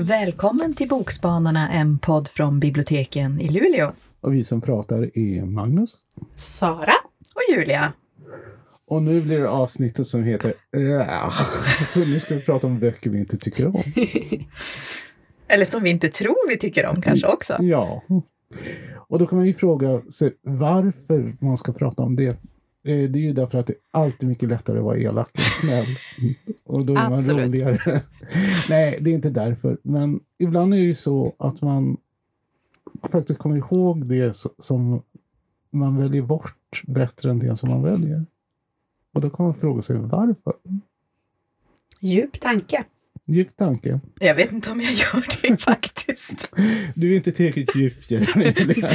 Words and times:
Välkommen 0.00 0.74
till 0.74 0.88
Bokspanarna, 0.88 1.72
en 1.72 1.98
podd 1.98 2.28
från 2.28 2.60
biblioteken 2.60 3.40
i 3.40 3.48
Luleå. 3.48 3.92
Och 4.20 4.34
vi 4.34 4.44
som 4.44 4.60
pratar 4.60 5.18
är 5.18 5.44
Magnus. 5.44 5.98
Sara 6.34 6.92
och 7.34 7.42
Julia. 7.56 7.92
Och 8.86 9.02
nu 9.02 9.22
blir 9.22 9.38
det 9.38 9.50
avsnittet 9.50 10.06
som 10.06 10.24
heter 10.24 10.54
äh, 10.76 11.32
Nu 12.06 12.20
ska 12.20 12.34
vi 12.34 12.40
prata 12.40 12.66
om 12.66 12.78
böcker 12.78 13.10
vi 13.10 13.18
inte 13.18 13.36
tycker 13.36 13.66
om. 13.66 13.82
Eller 15.48 15.64
som 15.64 15.82
vi 15.82 15.90
inte 15.90 16.08
tror 16.08 16.48
vi 16.48 16.58
tycker 16.58 16.86
om 16.86 17.02
kanske 17.02 17.26
också. 17.26 17.56
Ja. 17.60 18.02
Och 19.10 19.18
då 19.18 19.26
kan 19.26 19.38
man 19.38 19.46
ju 19.46 19.54
fråga 19.54 20.00
sig 20.00 20.36
varför 20.42 21.36
man 21.40 21.56
ska 21.56 21.72
prata 21.72 22.02
om 22.02 22.16
det. 22.16 22.28
Eh, 22.28 22.36
Det 22.82 23.18
är 23.18 23.22
ju 23.22 23.32
därför 23.32 23.58
att 23.58 23.66
det 23.66 23.72
är 23.72 23.78
alltid 23.90 24.28
mycket 24.28 24.48
lättare 24.48 24.78
att 24.78 24.84
vara 24.84 24.98
elak 24.98 25.38
än 25.38 25.44
snäll. 25.44 25.86
Och 26.64 26.86
då 26.86 26.92
är 26.92 26.96
man 26.96 27.12
Absolut. 27.14 27.46
roligare. 27.48 27.78
Nej, 28.68 28.98
det 29.00 29.10
är 29.10 29.14
inte 29.14 29.30
därför. 29.30 29.78
Men 29.82 30.20
ibland 30.38 30.74
är 30.74 30.78
det 30.78 30.84
ju 30.84 30.94
så 30.94 31.34
att 31.38 31.62
man 31.62 31.96
faktiskt 33.10 33.38
kommer 33.40 33.56
ihåg 33.56 34.06
det 34.06 34.36
som 34.58 35.02
man 35.70 35.96
väljer 35.96 36.22
bort 36.22 36.82
bättre 36.86 37.30
än 37.30 37.38
det 37.38 37.56
som 37.56 37.70
man 37.70 37.82
väljer. 37.82 38.26
Och 39.14 39.20
då 39.20 39.30
kan 39.30 39.46
man 39.46 39.54
fråga 39.54 39.82
sig 39.82 39.96
varför. 39.96 40.52
Djup 42.00 42.40
tanke. 42.40 42.84
Djup 43.26 43.56
tanke. 43.56 44.00
Jag 44.20 44.34
vet 44.34 44.52
inte 44.52 44.70
om 44.70 44.80
jag 44.80 44.92
gör 44.92 45.24
det 45.42 45.56
faktiskt. 45.62 45.99
Du 46.94 47.12
är 47.12 47.16
inte 47.16 47.32
tillräckligt 47.32 47.76
Julia. 47.76 48.26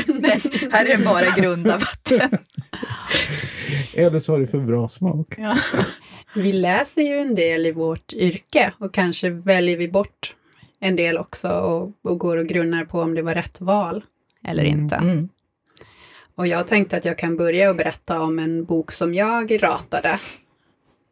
Nej, 0.07 0.41
här 0.71 0.85
är 0.85 0.97
det 0.97 1.03
bara 1.05 1.25
grunda 1.37 1.77
vatten. 1.77 2.37
Eller 3.93 4.19
så 4.19 4.31
har 4.31 4.39
du 4.39 4.47
för 4.47 4.59
bra 4.59 4.87
smak. 4.87 5.33
Ja. 5.37 5.57
Vi 6.35 6.51
läser 6.51 7.01
ju 7.01 7.17
en 7.17 7.35
del 7.35 7.65
i 7.65 7.71
vårt 7.71 8.13
yrke 8.13 8.73
och 8.79 8.93
kanske 8.93 9.29
väljer 9.29 9.77
vi 9.77 9.87
bort 9.87 10.35
en 10.79 10.95
del 10.95 11.17
också 11.17 11.49
och, 11.49 11.91
och 12.11 12.19
går 12.19 12.37
och 12.37 12.47
grunnar 12.47 12.85
på 12.85 13.01
om 13.01 13.15
det 13.15 13.21
var 13.21 13.33
rätt 13.35 13.61
val 13.61 14.03
eller 14.47 14.63
Mm. 14.63 14.79
inte. 14.79 14.95
Mm. 14.95 15.29
Och 16.35 16.47
jag 16.47 16.67
tänkte 16.67 16.97
att 16.97 17.05
jag 17.05 17.17
kan 17.17 17.37
börja 17.37 17.69
och 17.69 17.75
berätta 17.75 18.21
om 18.21 18.39
en 18.39 18.65
bok 18.65 18.91
som 18.91 19.13
jag 19.13 19.63
ratade. 19.63 20.19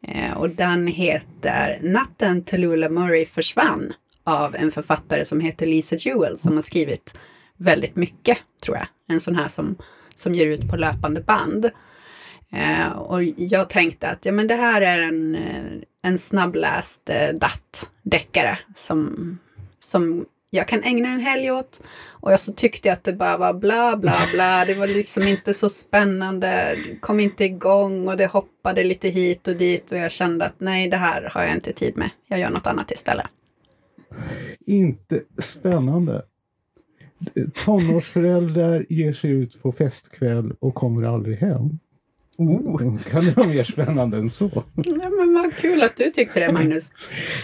Eh, 0.08 0.36
och 0.36 0.50
den 0.50 0.86
heter 0.86 1.80
Natten 1.82 2.44
Tallulah 2.44 2.90
Murray 2.90 3.26
försvann 3.26 3.92
av 4.24 4.56
en 4.56 4.72
författare 4.72 5.24
som 5.24 5.40
heter 5.40 5.66
Lisa 5.66 5.96
Jewell 5.96 6.38
som 6.38 6.54
har 6.54 6.62
skrivit 6.62 7.14
väldigt 7.56 7.96
mycket, 7.96 8.38
tror 8.62 8.76
jag. 8.76 8.86
En 9.08 9.20
sån 9.20 9.36
här 9.36 9.48
som, 9.48 9.76
som 10.14 10.34
ger 10.34 10.46
ut 10.46 10.70
på 10.70 10.76
löpande 10.76 11.20
band. 11.20 11.70
Eh, 12.52 12.92
och 12.98 13.22
jag 13.22 13.68
tänkte 13.68 14.08
att 14.08 14.24
ja, 14.24 14.32
men 14.32 14.46
det 14.46 14.54
här 14.54 14.80
är 14.80 15.02
en, 15.02 15.34
eh, 15.34 15.82
en 16.02 16.18
snabbläst 16.18 17.10
eh, 17.10 17.28
datt-deckare 17.34 18.58
som, 18.74 19.38
som 19.78 20.26
jag 20.50 20.68
kan 20.68 20.84
ägna 20.84 21.08
en 21.08 21.20
helg 21.20 21.50
åt. 21.50 21.82
Och 22.06 22.32
jag 22.32 22.40
så 22.40 22.52
tyckte 22.52 22.88
jag 22.88 22.92
att 22.92 23.04
det 23.04 23.12
bara 23.12 23.36
var 23.36 23.54
bla 23.54 23.96
bla 23.96 24.14
bla. 24.32 24.64
Det 24.64 24.74
var 24.74 24.86
liksom 24.86 25.22
inte 25.22 25.54
så 25.54 25.68
spännande. 25.68 26.78
Kom 27.00 27.20
inte 27.20 27.44
igång 27.44 28.08
och 28.08 28.16
det 28.16 28.26
hoppade 28.26 28.84
lite 28.84 29.08
hit 29.08 29.48
och 29.48 29.56
dit. 29.56 29.92
Och 29.92 29.98
jag 29.98 30.12
kände 30.12 30.44
att 30.44 30.60
nej, 30.60 30.88
det 30.88 30.96
här 30.96 31.30
har 31.32 31.42
jag 31.42 31.52
inte 31.52 31.72
tid 31.72 31.96
med. 31.96 32.10
Jag 32.26 32.38
gör 32.38 32.50
något 32.50 32.66
annat 32.66 32.90
istället. 32.90 33.26
Inte 34.60 35.20
spännande. 35.42 36.22
Tonårsföräldrar 37.64 38.86
ger 38.88 39.12
sig 39.12 39.30
ut 39.30 39.62
på 39.62 39.72
festkväll 39.72 40.52
och 40.60 40.74
kommer 40.74 41.02
aldrig 41.02 41.36
hem. 41.36 41.78
Oh. 42.38 42.98
Kan 42.98 43.24
det 43.24 43.36
vara 43.36 43.48
mer 43.48 43.64
spännande 43.64 44.16
än 44.16 44.30
så? 44.30 44.50
Ja, 44.74 45.10
men 45.10 45.34
vad 45.34 45.56
kul 45.56 45.82
att 45.82 45.96
du 45.96 46.10
tyckte 46.10 46.40
det, 46.40 46.52
Magnus. 46.52 46.92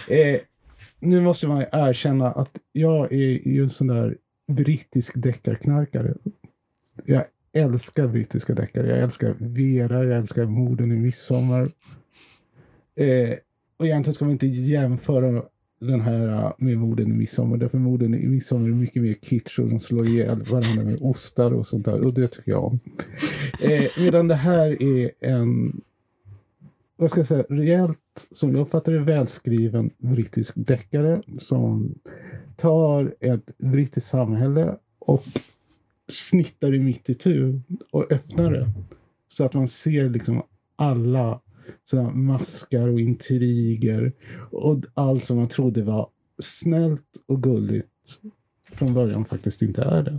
Eh, 0.08 0.40
nu 1.00 1.20
måste 1.20 1.48
man 1.48 1.64
erkänna 1.72 2.32
att 2.32 2.58
jag 2.72 3.12
är 3.12 3.48
ju 3.48 3.62
en 3.62 3.70
sån 3.70 3.86
där 3.86 4.16
brittisk 4.52 5.12
deckarknarkare. 5.16 6.14
Jag 7.04 7.24
älskar 7.52 8.06
brittiska 8.06 8.54
deckare. 8.54 8.88
Jag 8.88 8.98
älskar 8.98 9.34
Vera, 9.38 10.04
jag 10.04 10.16
älskar 10.16 10.46
Morden 10.46 10.92
i 10.92 10.96
midsommar. 10.96 11.68
Eh, 12.96 13.34
och 13.76 13.86
egentligen 13.86 14.14
ska 14.14 14.24
man 14.24 14.32
inte 14.32 14.46
jämföra 14.46 15.42
den 15.80 16.00
här 16.00 16.28
eh, 16.28 16.52
med 16.58 16.78
Morden 16.78 17.10
i 17.10 17.12
midsommar. 17.12 17.56
Därför 17.56 17.78
Morden 17.78 18.14
i 18.14 18.26
midsommar 18.26 18.68
är 18.68 18.72
mycket 18.72 19.02
mer 19.02 19.14
kitsch 19.22 19.58
och 19.58 19.68
de 19.68 19.80
slår 19.80 20.06
ihjäl 20.06 20.42
varandra 20.42 20.84
med 20.84 20.98
ostar 21.00 21.52
och 21.52 21.66
sånt 21.66 21.84
där. 21.84 22.00
Och 22.00 22.14
det 22.14 22.28
tycker 22.28 22.50
jag 22.50 22.64
om. 22.64 22.80
Eh, 23.62 23.84
medan 23.98 24.28
det 24.28 24.34
här 24.34 24.82
är 24.82 25.10
en 25.20 25.80
vad 26.96 27.10
ska 27.10 27.20
jag 27.20 27.26
säga, 27.26 27.44
rejält, 27.48 27.98
som 28.32 28.52
jag 28.52 28.60
uppfattar 28.60 28.92
det, 28.92 28.98
välskriven 28.98 29.90
brittisk 29.98 30.52
deckare 30.56 31.22
som 31.38 31.94
tar 32.56 33.14
ett 33.20 33.58
brittiskt 33.58 34.08
samhälle 34.08 34.76
och 34.98 35.24
snittar 36.08 36.70
det 36.70 36.78
mitt 36.78 37.10
i 37.10 37.14
tur 37.14 37.62
och 37.90 38.12
öppnar 38.12 38.52
det. 38.52 38.70
Så 39.28 39.44
att 39.44 39.54
man 39.54 39.68
ser 39.68 40.10
liksom 40.10 40.42
alla 40.76 41.40
sådana 41.84 42.10
maskar 42.10 42.88
och 42.88 43.00
intriger 43.00 44.12
och 44.50 44.84
allt 44.94 45.24
som 45.24 45.36
man 45.36 45.48
trodde 45.48 45.82
var 45.82 46.08
snällt 46.42 47.06
och 47.26 47.42
gulligt 47.42 47.88
från 48.72 48.94
början 48.94 49.24
faktiskt 49.24 49.62
inte 49.62 49.82
är 49.82 50.02
det. 50.02 50.18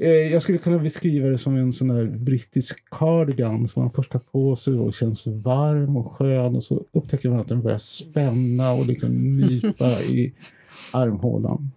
Eh, 0.00 0.32
Jag 0.32 0.42
skulle 0.42 0.58
kunna 0.58 0.78
beskriva 0.78 1.28
det 1.28 1.38
som 1.38 1.56
en 1.56 1.72
sån 1.72 1.88
där 1.88 2.06
brittisk 2.06 2.90
cardigan 2.90 3.68
som 3.68 3.82
man 3.82 3.90
först 3.90 4.12
tar 4.12 4.18
på 4.18 4.56
sig 4.56 4.74
och 4.74 4.94
känns 4.94 5.26
varm 5.26 5.96
och 5.96 6.12
skön 6.12 6.56
och 6.56 6.62
så 6.62 6.84
upptäcker 6.92 7.30
man 7.30 7.40
att 7.40 7.48
den 7.48 7.62
börjar 7.62 7.78
spänna 7.78 8.72
och 8.72 8.86
liksom 8.86 9.36
nypa 9.36 10.02
i 10.02 10.34
armhålan. 10.92 11.70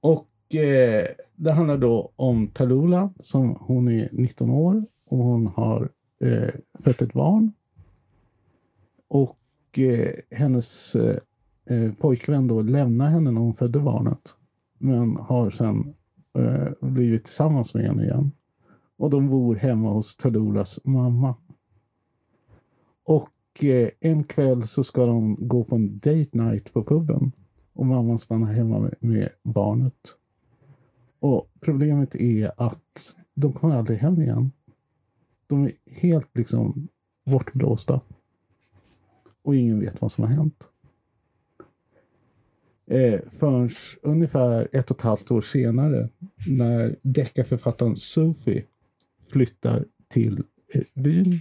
Och 0.00 0.54
eh, 0.54 1.04
det 1.36 1.52
handlar 1.52 1.78
då 1.78 2.12
om 2.16 2.46
Tallulah 2.48 3.10
som 3.20 3.56
hon 3.60 3.88
är 3.88 4.08
19 4.12 4.50
år 4.50 4.84
och 5.10 5.18
hon 5.18 5.46
har 5.46 5.88
eh, 6.24 6.54
fött 6.78 7.02
ett 7.02 7.12
barn. 7.12 7.52
Och 9.08 9.38
eh, 9.78 10.10
hennes 10.30 10.94
eh, 10.94 11.16
eh, 11.70 11.92
pojkvän 11.92 12.46
då 12.46 12.62
lämnar 12.62 13.08
henne 13.10 13.30
när 13.30 13.40
hon 13.40 13.54
födde 13.54 13.80
barnet. 13.80 14.34
Men 14.78 15.16
har 15.16 15.50
sen 15.50 15.94
eh, 16.38 16.88
blivit 16.88 17.24
tillsammans 17.24 17.74
med 17.74 17.84
henne 17.84 18.02
igen. 18.02 18.32
Och 18.98 19.10
de 19.10 19.28
bor 19.28 19.54
hemma 19.56 19.90
hos 19.90 20.16
Tallulas 20.16 20.80
mamma. 20.84 21.36
Och 23.04 23.64
eh, 23.64 23.88
en 24.00 24.24
kväll 24.24 24.68
så 24.68 24.84
ska 24.84 25.06
de 25.06 25.36
gå 25.40 25.64
på 25.64 25.74
en 25.74 25.98
date 25.98 26.30
night 26.32 26.72
på 26.72 26.84
puben. 26.84 27.32
Och 27.72 27.86
mamman 27.86 28.18
stannar 28.18 28.52
hemma 28.52 28.78
med, 28.78 28.94
med 29.00 29.28
barnet. 29.42 30.14
Och 31.20 31.50
problemet 31.60 32.14
är 32.14 32.52
att 32.56 33.16
de 33.34 33.52
kommer 33.52 33.76
aldrig 33.76 33.98
hem 33.98 34.22
igen. 34.22 34.52
De 35.48 35.64
är 35.64 35.72
helt 35.86 36.36
liksom 36.36 36.88
bortblåsta. 37.26 38.00
Och 39.42 39.56
ingen 39.56 39.80
vet 39.80 40.00
vad 40.00 40.12
som 40.12 40.24
har 40.24 40.30
hänt. 40.30 40.68
Eh, 42.90 43.20
förrän 43.30 43.70
ungefär 44.02 44.68
ett 44.72 44.90
och 44.90 44.96
ett 44.96 45.02
halvt 45.02 45.30
år 45.30 45.40
senare 45.40 46.08
när 46.46 46.96
deckarförfattaren 47.02 47.96
Sophie 47.96 48.64
flyttar 49.32 49.84
till 50.08 50.38
eh, 50.74 51.02
byn 51.02 51.40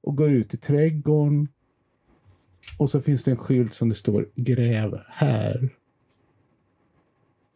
och 0.00 0.16
går 0.16 0.30
ut 0.30 0.54
i 0.54 0.56
trädgården 0.56 1.48
och 2.78 2.90
så 2.90 3.00
finns 3.00 3.24
det 3.24 3.30
en 3.30 3.36
skylt 3.36 3.74
som 3.74 3.88
det 3.88 3.94
står 3.94 4.28
gräv 4.34 4.98
här. 5.08 5.68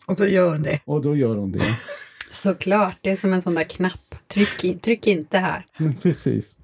Och 0.06 0.16
då 0.16 0.26
gör 0.26 0.52
hon 0.52 0.62
det. 0.62 0.80
Och 0.84 1.02
då 1.02 1.16
gör 1.16 1.36
hon 1.36 1.52
det. 1.52 1.64
Såklart, 2.30 2.98
det 3.02 3.10
är 3.10 3.16
som 3.16 3.32
en 3.32 3.42
sån 3.42 3.54
där 3.54 3.64
knapp. 3.64 4.14
Tryck, 4.28 4.64
in, 4.64 4.78
tryck 4.78 5.06
inte 5.06 5.38
här. 5.38 5.66
Precis. 6.02 6.58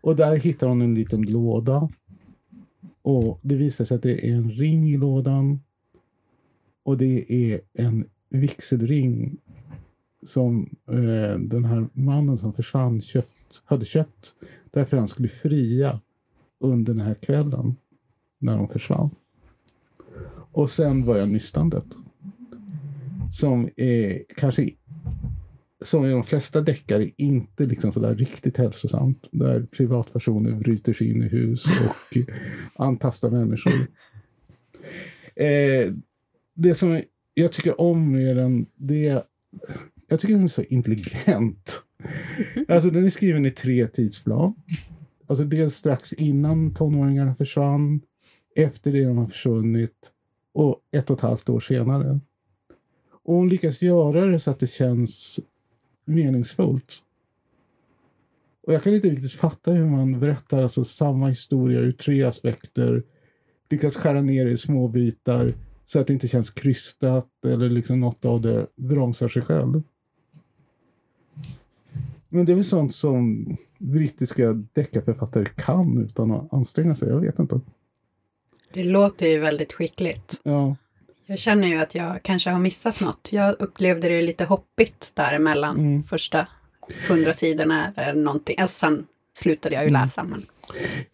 Och 0.00 0.16
där 0.16 0.36
hittar 0.36 0.68
hon 0.68 0.82
en 0.82 0.94
liten 0.94 1.22
låda. 1.22 1.88
Och 3.02 3.40
det 3.42 3.54
visar 3.54 3.84
sig 3.84 3.94
att 3.94 4.02
det 4.02 4.28
är 4.28 4.34
en 4.34 4.50
ring 4.50 4.88
i 4.90 4.96
lådan. 4.96 5.60
Och 6.84 6.96
det 6.96 7.32
är 7.32 7.60
en 7.78 8.08
vigselring 8.30 9.38
som 10.24 10.76
eh, 10.88 11.38
den 11.38 11.64
här 11.64 11.88
mannen 11.92 12.36
som 12.36 12.52
försvann 12.52 13.00
köpt, 13.00 13.62
hade 13.64 13.84
köpt 13.84 14.34
därför 14.70 14.96
han 14.96 15.08
skulle 15.08 15.28
fria 15.28 16.00
under 16.60 16.94
den 16.94 17.06
här 17.06 17.14
kvällen 17.14 17.76
när 18.38 18.56
de 18.56 18.68
försvann. 18.68 19.10
Och 20.52 20.70
sen 20.70 21.04
börjar 21.04 21.26
nystandet. 21.26 21.86
Som 23.30 23.68
är 23.76 24.22
kanske 24.36 24.70
som 25.84 26.04
i 26.04 26.10
de 26.10 26.24
flesta 26.24 26.60
deckare 26.60 27.10
inte 27.16 27.66
liksom 27.66 27.92
sådär 27.92 28.14
riktigt 28.14 28.56
hälsosamt. 28.56 29.28
Där 29.32 29.66
privatpersoner 29.76 30.52
bryter 30.52 30.92
sig 30.92 31.10
in 31.10 31.22
i 31.22 31.28
hus 31.28 31.64
och 31.66 32.16
antastar 32.86 33.30
människor. 33.30 33.72
Eh, 35.34 35.92
det 36.54 36.74
som 36.74 37.02
jag 37.34 37.52
tycker 37.52 37.80
om 37.80 38.12
med 38.12 38.36
den, 38.36 38.66
det 38.76 39.22
jag 40.08 40.20
tycker 40.20 40.34
den 40.34 40.44
är 40.44 40.48
så 40.48 40.62
intelligent. 40.62 41.82
Alltså 42.68 42.90
den 42.90 43.04
är 43.04 43.10
skriven 43.10 43.46
i 43.46 43.50
tre 43.50 43.86
tidsplan. 43.86 44.54
Alltså 45.26 45.44
dels 45.44 45.74
strax 45.74 46.12
innan 46.12 46.74
tonåringarna 46.74 47.34
försvann, 47.34 48.00
efter 48.56 48.92
det 48.92 49.04
de 49.04 49.18
har 49.18 49.26
försvunnit 49.26 50.12
och 50.54 50.80
ett 50.92 51.10
och 51.10 51.16
ett 51.16 51.22
halvt 51.22 51.48
år 51.48 51.60
senare. 51.60 52.20
Och 53.24 53.34
hon 53.34 53.48
lyckas 53.48 53.82
göra 53.82 54.26
det 54.26 54.40
så 54.40 54.50
att 54.50 54.60
det 54.60 54.66
känns 54.66 55.40
meningsfullt. 56.06 57.02
Och 58.66 58.72
jag 58.72 58.82
kan 58.82 58.94
inte 58.94 59.10
riktigt 59.10 59.32
fatta 59.32 59.72
hur 59.72 59.86
man 59.86 60.20
berättar 60.20 60.62
alltså 60.62 60.84
samma 60.84 61.28
historia 61.28 61.80
ur 61.80 61.92
tre 61.92 62.22
aspekter. 62.22 63.02
Lyckas 63.70 63.96
skära 63.96 64.20
ner 64.20 64.44
det 64.44 64.50
i 64.50 64.56
små 64.56 64.88
bitar 64.88 65.54
så 65.84 66.00
att 66.00 66.06
det 66.06 66.12
inte 66.12 66.28
känns 66.28 66.50
krystat 66.50 67.44
eller 67.44 67.70
liksom 67.70 68.00
något 68.00 68.24
av 68.24 68.40
det 68.40 68.66
bromsar 68.76 69.28
sig 69.28 69.42
själv. 69.42 69.82
Men 72.28 72.46
det 72.46 72.52
är 72.52 72.56
väl 72.56 72.64
sånt 72.64 72.94
som 72.94 73.46
brittiska 73.78 74.52
deckarförfattare 74.52 75.44
kan 75.56 75.98
utan 75.98 76.30
att 76.30 76.52
anstränga 76.52 76.94
sig. 76.94 77.08
Jag 77.08 77.20
vet 77.20 77.38
inte. 77.38 77.60
Det 78.72 78.84
låter 78.84 79.26
ju 79.26 79.38
väldigt 79.38 79.72
skickligt. 79.72 80.40
Ja. 80.42 80.76
Jag 81.26 81.38
känner 81.38 81.68
ju 81.68 81.76
att 81.76 81.94
jag 81.94 82.22
kanske 82.22 82.50
har 82.50 82.58
missat 82.58 83.00
något. 83.00 83.28
Jag 83.32 83.56
upplevde 83.58 84.08
det 84.08 84.22
lite 84.22 84.44
hoppigt 84.44 85.12
däremellan 85.14 85.78
Mm. 85.78 86.02
första 86.02 86.46
hundra 87.08 87.34
sidorna 87.34 87.92
eller 87.96 88.22
någonting. 88.22 88.58
Alltså, 88.58 88.78
sen 88.78 89.06
slutade 89.38 89.74
jag 89.74 89.84
ju 89.84 89.88
Mm. 89.90 90.02
läsa. 90.02 90.24
Men... 90.24 90.46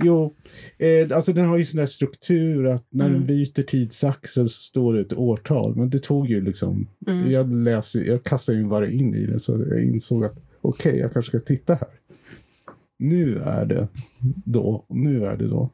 Jo, 0.05 0.35
eh, 0.79 1.17
alltså 1.17 1.33
den 1.33 1.47
har 1.49 1.57
ju 1.59 1.65
sån 1.65 1.79
där 1.79 1.87
struktur 1.87 2.67
att 2.67 2.87
när 2.91 3.07
Mm. 3.07 3.19
den 3.19 3.27
byter 3.27 3.63
tidsaxel 3.63 4.49
så 4.49 4.61
står 4.63 4.95
det 4.95 5.01
ett 5.01 5.13
årtal. 5.13 5.77
Men 5.77 5.91
det 5.91 6.03
tog 6.03 6.27
ju 6.27 6.41
liksom, 6.45 6.89
Mm. 7.07 7.31
jag 7.31 7.53
läser, 7.53 8.05
jag 8.05 8.23
kastade 8.23 8.59
ju 8.59 8.65
bara 8.65 8.89
in 8.89 9.15
i 9.15 9.27
det 9.27 9.41
så 9.41 9.65
jag 9.71 9.83
insåg 9.85 10.25
att 10.25 10.35
okej, 10.61 10.99
jag 10.99 11.13
kanske 11.13 11.31
ska 11.39 11.47
titta 11.47 11.75
här. 11.75 11.89
Nu 12.99 13.39
är 13.39 13.65
det 13.65 13.89
då, 14.45 14.85
nu 14.89 15.25
är 15.25 15.37
det 15.37 15.49
då. 15.49 15.71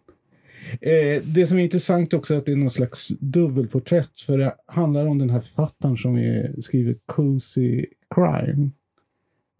Eh, 0.81 1.23
det 1.23 1.47
som 1.47 1.59
är 1.59 1.63
intressant 1.63 2.15
också 2.15 2.35
är 2.35 2.39
att 2.39 2.47
det 2.47 2.53
är 2.53 2.57
någon 2.57 2.71
slags 2.71 3.09
dubbelporträtt 3.09 4.21
för 4.21 4.39
det 4.39 4.55
handlar 4.67 5.07
om 5.07 5.19
den 5.19 5.31
här 5.31 5.41
författaren 5.41 5.97
som 5.97 6.17
är, 6.17 6.61
skriver 6.61 6.97
Cozy 7.07 7.87
Crime. 8.15 8.71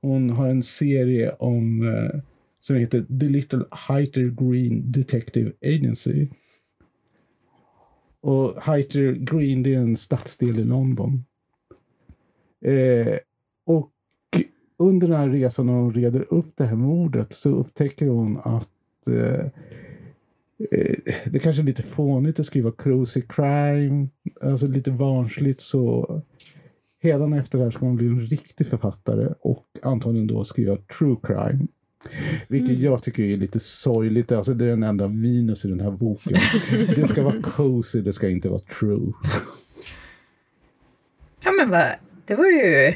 Hon 0.01 0.31
har 0.31 0.49
en 0.49 0.63
serie 0.63 1.33
om 1.33 1.83
eh, 1.83 2.21
som 2.61 2.77
heter 2.77 3.07
The 3.21 3.27
Little 3.27 3.65
Highter 3.89 4.51
Green 4.51 4.93
Detective 4.93 5.53
Agency. 5.63 6.29
Och 8.21 8.75
Highter 8.75 9.13
Green 9.13 9.63
det 9.63 9.75
är 9.75 9.79
en 9.79 9.97
stadsdel 9.97 10.59
i 10.59 10.65
London. 10.65 11.25
Eh, 12.65 13.17
och 13.67 13.93
under 14.79 15.09
den 15.09 15.17
här 15.17 15.29
resan 15.29 15.67
när 15.67 15.73
hon 15.73 15.95
reder 15.95 16.33
upp 16.35 16.57
det 16.57 16.65
här 16.65 16.77
mordet 16.77 17.33
så 17.33 17.51
upptäcker 17.51 18.07
hon 18.07 18.37
att 18.37 19.07
eh, 19.07 19.47
det 21.25 21.39
kanske 21.39 21.63
är 21.63 21.67
lite 21.67 21.83
fånigt 21.83 22.41
att 22.41 22.47
skriva 22.47 22.73
cruisy 22.73 23.23
crime, 23.29 24.09
alltså 24.43 24.67
lite 24.67 24.91
barnsligt 24.91 25.61
så 25.61 26.07
Hedan 27.01 27.33
efter 27.33 27.59
det 27.59 27.65
här 27.65 27.71
ska 27.71 27.87
hon 27.87 27.97
bli 27.97 28.07
en 28.07 28.21
riktig 28.21 28.67
författare 28.67 29.35
och 29.41 29.67
antagligen 29.83 30.27
då 30.27 30.45
skriva 30.45 30.77
true 30.77 31.17
crime. 31.23 31.67
Vilket 32.49 32.79
jag 32.79 33.03
tycker 33.03 33.23
är 33.23 33.37
lite 33.37 33.61
sorgligt. 33.61 34.33
Alltså 34.33 34.55
det 34.55 34.65
är 34.65 34.69
den 34.69 34.83
enda 34.83 35.09
minus 35.09 35.65
i 35.65 35.69
den 35.69 35.81
här 35.81 35.91
boken. 35.91 36.39
Det 36.97 37.09
ska 37.09 37.23
vara 37.23 37.43
cozy, 37.43 38.01
det 38.01 38.13
ska 38.13 38.29
inte 38.29 38.49
vara 38.49 38.59
true. 38.59 39.13
Ja 41.41 41.53
men 41.53 41.71
vad, 41.71 41.93
det 42.27 42.35
var 42.35 42.47
ju... 42.47 42.95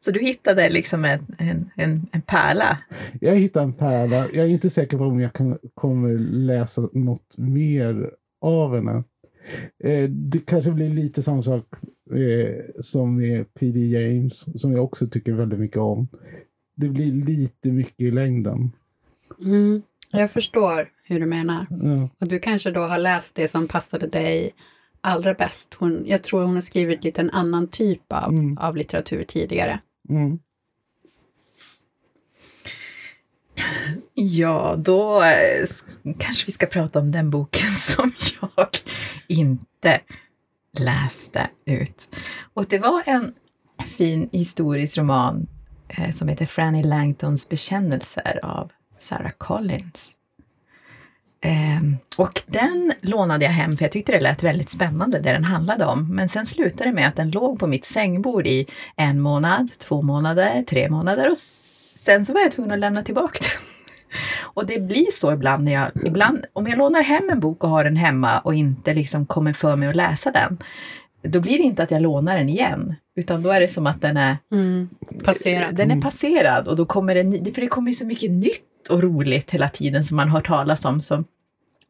Så 0.00 0.10
du 0.10 0.20
hittade 0.20 0.68
liksom 0.70 1.04
en, 1.04 1.26
en, 1.38 1.70
en, 1.76 2.06
en 2.12 2.22
pärla? 2.22 2.78
Jag 3.20 3.36
hittar 3.36 3.62
en 3.62 3.72
pärla. 3.72 4.26
Jag 4.32 4.46
är 4.46 4.48
inte 4.48 4.70
säker 4.70 4.98
på 4.98 5.04
om 5.04 5.20
jag 5.20 5.32
kan, 5.32 5.58
kommer 5.74 6.18
läsa 6.18 6.88
något 6.92 7.38
mer 7.38 8.10
av 8.40 8.74
henne. 8.74 9.04
Eh, 9.84 10.10
det 10.10 10.46
kanske 10.46 10.70
blir 10.70 10.88
lite 10.88 11.22
samma 11.22 11.42
sak 11.42 11.64
eh, 12.14 12.54
som 12.80 13.16
med 13.16 13.54
P.D. 13.54 13.80
James, 13.80 14.60
som 14.60 14.72
jag 14.72 14.84
också 14.84 15.06
tycker 15.06 15.32
väldigt 15.32 15.58
mycket 15.58 15.76
om. 15.76 16.08
Det 16.76 16.88
blir 16.88 17.12
lite 17.12 17.68
mycket 17.72 18.00
i 18.00 18.10
längden. 18.10 18.72
Mm. 19.44 19.82
Jag 20.10 20.30
förstår 20.30 20.88
hur 21.04 21.20
du 21.20 21.26
menar. 21.26 21.66
Ja. 21.70 22.08
Och 22.20 22.28
du 22.28 22.38
kanske 22.38 22.70
då 22.70 22.80
har 22.80 22.98
läst 22.98 23.34
det 23.34 23.48
som 23.48 23.68
passade 23.68 24.06
dig 24.06 24.54
allra 25.00 25.34
bäst. 25.34 25.74
Hon, 25.78 26.04
jag 26.06 26.22
tror 26.22 26.42
hon 26.42 26.54
har 26.54 26.60
skrivit 26.60 27.04
lite 27.04 27.20
en 27.20 27.30
annan 27.30 27.66
typ 27.68 28.02
av, 28.12 28.32
Mm. 28.32 28.58
av 28.58 28.76
litteratur 28.76 29.24
tidigare. 29.24 29.80
Mm. 30.08 30.38
Ja, 34.14 34.76
då 34.78 35.22
eh, 35.22 35.66
kanske 36.18 36.46
vi 36.46 36.52
ska 36.52 36.66
prata 36.66 37.00
om 37.00 37.10
den 37.10 37.30
boken 37.30 37.70
som 37.76 38.12
jag 38.40 38.68
inte 39.26 40.00
läste 40.78 41.50
ut. 41.64 42.14
Och 42.54 42.66
det 42.66 42.78
var 42.78 43.02
en 43.06 43.34
fin 43.86 44.28
historisk 44.32 44.98
roman 44.98 45.46
eh, 45.88 46.10
som 46.10 46.28
heter 46.28 46.46
Franny 46.46 46.82
Langtons 46.82 47.48
bekännelser 47.48 48.40
av 48.42 48.72
Sarah 48.98 49.32
Collins. 49.38 50.12
Ehm, 51.40 51.96
och 52.16 52.42
den 52.46 52.92
lånade 53.00 53.44
jag 53.44 53.52
hem 53.52 53.76
för 53.76 53.84
jag 53.84 53.92
tyckte 53.92 54.12
det 54.12 54.20
lät 54.20 54.42
väldigt 54.42 54.70
spännande 54.70 55.18
det 55.18 55.32
den 55.32 55.44
handlade 55.44 55.84
om. 55.84 56.16
Men 56.16 56.28
sen 56.28 56.46
slutade 56.46 56.90
det 56.90 56.94
med 56.94 57.08
att 57.08 57.16
den 57.16 57.30
låg 57.30 57.58
på 57.58 57.66
mitt 57.66 57.84
sängbord 57.84 58.46
i 58.46 58.66
en 58.96 59.20
månad, 59.20 59.70
två 59.78 60.02
månader, 60.02 60.62
tre 60.62 60.88
månader 60.88 61.30
och 61.30 61.38
sen 61.38 62.24
så 62.24 62.32
var 62.32 62.40
jag 62.40 62.52
tvungen 62.52 62.72
att 62.72 62.78
lämna 62.78 63.02
tillbaka 63.02 63.38
den. 63.40 63.68
Och 64.54 64.66
det 64.66 64.78
blir 64.78 65.10
så 65.12 65.32
ibland 65.32 65.64
när 65.64 65.72
jag, 65.72 65.90
ibland, 66.02 66.44
om 66.52 66.66
jag 66.66 66.78
lånar 66.78 67.02
hem 67.02 67.30
en 67.30 67.40
bok 67.40 67.64
och 67.64 67.70
har 67.70 67.84
den 67.84 67.96
hemma 67.96 68.38
och 68.38 68.54
inte 68.54 68.94
liksom 68.94 69.26
kommer 69.26 69.52
för 69.52 69.76
mig 69.76 69.88
att 69.88 69.96
läsa 69.96 70.30
den, 70.30 70.58
då 71.22 71.40
blir 71.40 71.58
det 71.58 71.64
inte 71.64 71.82
att 71.82 71.90
jag 71.90 72.02
lånar 72.02 72.36
den 72.36 72.48
igen, 72.48 72.94
utan 73.18 73.42
då 73.42 73.50
är 73.50 73.60
det 73.60 73.68
som 73.68 73.86
att 73.86 74.00
den 74.00 74.16
är 74.16 74.36
Mm. 74.52 74.88
Passerat. 75.24 75.76
den 75.76 75.90
är 75.90 75.94
Mm. 75.94 76.00
passerad 76.00 76.68
och 76.68 76.76
då 76.76 76.84
kommer 76.86 77.14
det, 77.14 77.22
ny- 77.22 77.52
för 77.52 77.60
det 77.60 77.66
kommer 77.66 77.88
ju 77.90 77.94
så 77.94 78.04
mycket 78.06 78.30
nytt 78.30 78.88
och 78.90 79.02
roligt 79.02 79.50
hela 79.50 79.68
tiden 79.68 80.04
som 80.04 80.16
man 80.16 80.28
hör 80.28 80.40
talas 80.40 80.84
om. 80.84 81.00
Som, 81.00 81.24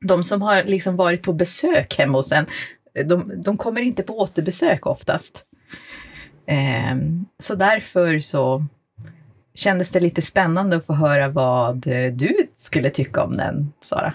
de 0.00 0.24
som 0.24 0.42
har 0.42 0.62
liksom 0.62 0.96
varit 0.96 1.22
på 1.22 1.32
besök 1.32 1.98
hemma 1.98 2.18
hos 2.18 2.32
en, 2.32 2.46
de, 3.04 3.42
de 3.44 3.56
kommer 3.56 3.80
inte 3.80 4.02
på 4.02 4.18
återbesök 4.18 4.86
oftast. 4.86 5.44
Ehm, 6.46 7.24
så 7.38 7.54
därför 7.54 8.20
så 8.20 8.64
kändes 9.54 9.90
det 9.90 10.00
lite 10.00 10.22
spännande 10.22 10.76
att 10.76 10.86
få 10.86 10.92
höra 10.92 11.28
vad 11.28 11.86
eh, 11.86 12.12
du 12.12 12.32
skulle 12.56 12.90
tycka 12.90 13.22
om 13.22 13.36
den, 13.36 13.72
Sara. 13.80 14.14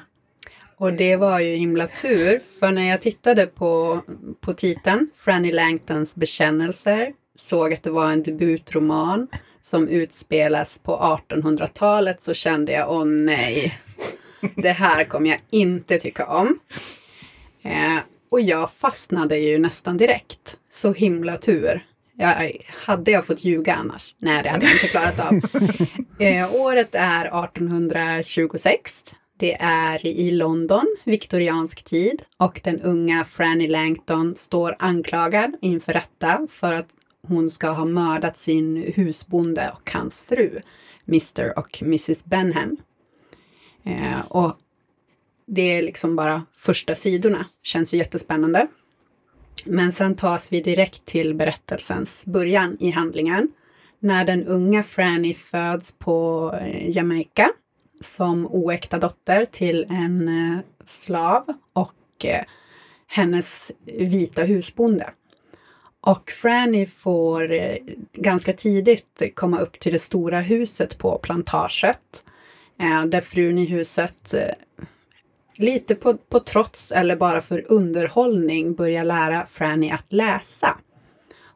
Och 0.83 0.93
det 0.93 1.15
var 1.15 1.39
ju 1.39 1.55
himla 1.55 1.87
tur, 1.87 2.41
för 2.59 2.71
när 2.71 2.89
jag 2.89 3.01
tittade 3.01 3.47
på, 3.47 4.01
på 4.41 4.53
titeln, 4.53 5.09
Franny 5.17 5.51
Langtons 5.51 6.15
bekännelser, 6.15 7.13
såg 7.35 7.73
att 7.73 7.83
det 7.83 7.89
var 7.89 8.11
en 8.11 8.23
debutroman 8.23 9.27
som 9.61 9.87
utspelas 9.87 10.83
på 10.83 11.19
1800-talet, 11.29 12.21
så 12.21 12.33
kände 12.33 12.71
jag, 12.71 12.91
åh 12.91 13.05
nej, 13.05 13.73
det 14.55 14.71
här 14.71 15.03
kommer 15.03 15.29
jag 15.29 15.39
inte 15.49 15.99
tycka 15.99 16.25
om. 16.25 16.59
Eh, 17.61 17.97
och 18.31 18.41
jag 18.41 18.71
fastnade 18.71 19.37
ju 19.37 19.59
nästan 19.59 19.97
direkt. 19.97 20.57
Så 20.69 20.93
himla 20.93 21.37
tur. 21.37 21.85
Jag, 22.13 22.51
hade 22.67 23.11
jag 23.11 23.25
fått 23.25 23.43
ljuga 23.43 23.75
annars? 23.75 24.15
Nej, 24.17 24.43
det 24.43 24.49
hade 24.49 24.65
jag 24.65 24.73
inte 24.73 24.87
klarat 24.87 25.19
av. 25.19 25.41
Eh, 26.19 26.55
året 26.55 26.89
är 26.95 27.25
1826. 27.45 29.13
Det 29.43 29.57
är 29.59 30.05
i 30.05 30.31
London, 30.31 30.95
viktoriansk 31.03 31.83
tid, 31.83 32.21
och 32.37 32.61
den 32.63 32.81
unga 32.81 33.25
Franny 33.25 33.67
Langton 33.67 34.35
står 34.35 34.75
anklagad 34.79 35.55
inför 35.61 35.93
rätta 35.93 36.47
för 36.49 36.73
att 36.73 36.89
hon 37.27 37.49
ska 37.49 37.69
ha 37.69 37.85
mördat 37.85 38.37
sin 38.37 38.93
husbonde 38.95 39.71
och 39.73 39.91
hans 39.91 40.23
fru, 40.23 40.61
Mr 41.07 41.59
och 41.59 41.81
Mrs 41.81 42.25
Benham. 42.25 42.77
Eh, 43.83 44.25
och 44.27 44.57
det 45.45 45.61
är 45.61 45.81
liksom 45.81 46.15
bara 46.15 46.45
första 46.53 46.95
sidorna, 46.95 47.45
känns 47.63 47.93
ju 47.93 47.97
jättespännande. 47.97 48.67
Men 49.65 49.91
sen 49.91 50.15
tas 50.15 50.53
vi 50.53 50.61
direkt 50.61 51.05
till 51.05 51.33
berättelsens 51.33 52.25
början 52.25 52.77
i 52.79 52.89
handlingen. 52.89 53.51
När 53.99 54.25
den 54.25 54.43
unga 54.43 54.83
Franny 54.83 55.33
föds 55.33 55.97
på 55.97 56.51
eh, 56.61 56.89
Jamaica 56.89 57.51
som 58.03 58.47
oäkta 58.47 58.99
dotter 58.99 59.45
till 59.45 59.85
en 59.89 60.27
eh, 60.27 60.59
slav 60.85 61.45
och 61.73 62.25
eh, 62.25 62.43
hennes 63.07 63.71
vita 63.85 64.43
husbonde. 64.43 65.09
Och 66.01 66.31
Franny 66.31 66.85
får 66.85 67.51
eh, 67.51 67.75
ganska 68.13 68.53
tidigt 68.53 69.21
komma 69.35 69.59
upp 69.59 69.79
till 69.79 69.93
det 69.93 69.99
stora 69.99 70.39
huset 70.39 70.97
på 70.97 71.17
plantaget. 71.17 72.23
Där 73.07 73.21
frun 73.21 73.57
i 73.57 73.65
huset 73.65 74.33
lite 75.55 75.95
på, 75.95 76.17
på 76.17 76.39
trots 76.39 76.91
eller 76.91 77.15
bara 77.15 77.41
för 77.41 77.71
underhållning 77.71 78.73
börjar 78.73 79.03
lära 79.03 79.45
Franny 79.45 79.89
att 79.89 80.13
läsa. 80.13 80.77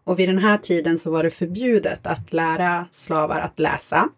Och 0.04 0.20
vid 0.20 0.30
den 0.30 0.38
här 0.38 0.58
tiden 0.58 1.00
så 1.00 1.12
var 1.12 1.24
det 1.24 1.30
förbjudet 1.30 2.08
att 2.08 2.34
lära 2.34 2.86
slavar 2.92 3.40
att 3.40 3.60
läsa. 3.60 4.10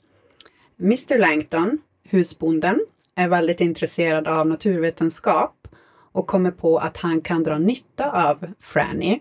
Mr 0.79 1.17
Langton, 1.17 1.77
husbonden, 2.09 2.79
är 3.15 3.27
väldigt 3.27 3.61
intresserad 3.61 4.27
av 4.27 4.47
naturvetenskap 4.47 5.67
och 6.11 6.27
kommer 6.27 6.51
på 6.51 6.77
att 6.77 6.97
han 6.97 7.21
kan 7.21 7.43
dra 7.43 7.57
nytta 7.57 8.29
av 8.29 8.53
Franny. 8.59 9.19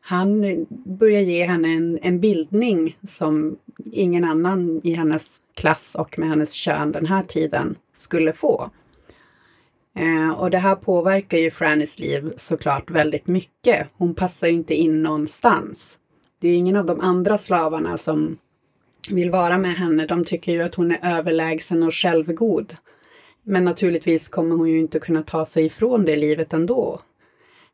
Han 0.00 0.66
börjar 0.68 1.20
ge 1.20 1.44
henne 1.44 1.68
en, 1.68 1.98
en 2.02 2.20
bildning 2.20 2.98
som 3.02 3.56
ingen 3.84 4.24
annan 4.24 4.80
i 4.84 4.92
hennes 4.92 5.40
klass 5.54 5.96
och 5.98 6.18
med 6.18 6.28
hennes 6.28 6.52
kön 6.52 6.92
den 6.92 7.06
här 7.06 7.22
tiden 7.22 7.76
skulle 7.92 8.32
få. 8.32 8.70
Eh, 9.94 10.30
och 10.30 10.50
det 10.50 10.58
här 10.58 10.74
påverkar 10.74 11.38
ju 11.38 11.50
Frannys 11.50 11.98
liv 11.98 12.32
såklart 12.36 12.90
väldigt 12.90 13.26
mycket. 13.26 13.88
Hon 13.96 14.14
passar 14.14 14.46
ju 14.46 14.54
inte 14.54 14.74
in 14.74 15.02
någonstans. 15.02 15.98
Det 16.38 16.48
är 16.48 16.56
ingen 16.56 16.76
av 16.76 16.86
de 16.86 17.00
andra 17.00 17.38
slavarna 17.38 17.96
som 17.96 18.38
vill 19.10 19.30
vara 19.30 19.58
med 19.58 19.74
henne. 19.74 20.06
De 20.06 20.24
tycker 20.24 20.52
ju 20.52 20.62
att 20.62 20.74
hon 20.74 20.90
är 20.92 21.18
överlägsen 21.18 21.82
och 21.82 21.94
självgod. 21.94 22.76
Men 23.42 23.64
naturligtvis 23.64 24.28
kommer 24.28 24.56
hon 24.56 24.68
ju 24.68 24.78
inte 24.78 24.98
kunna 24.98 25.22
ta 25.22 25.44
sig 25.44 25.64
ifrån 25.64 26.04
det 26.04 26.16
livet 26.16 26.52
ändå. 26.52 27.00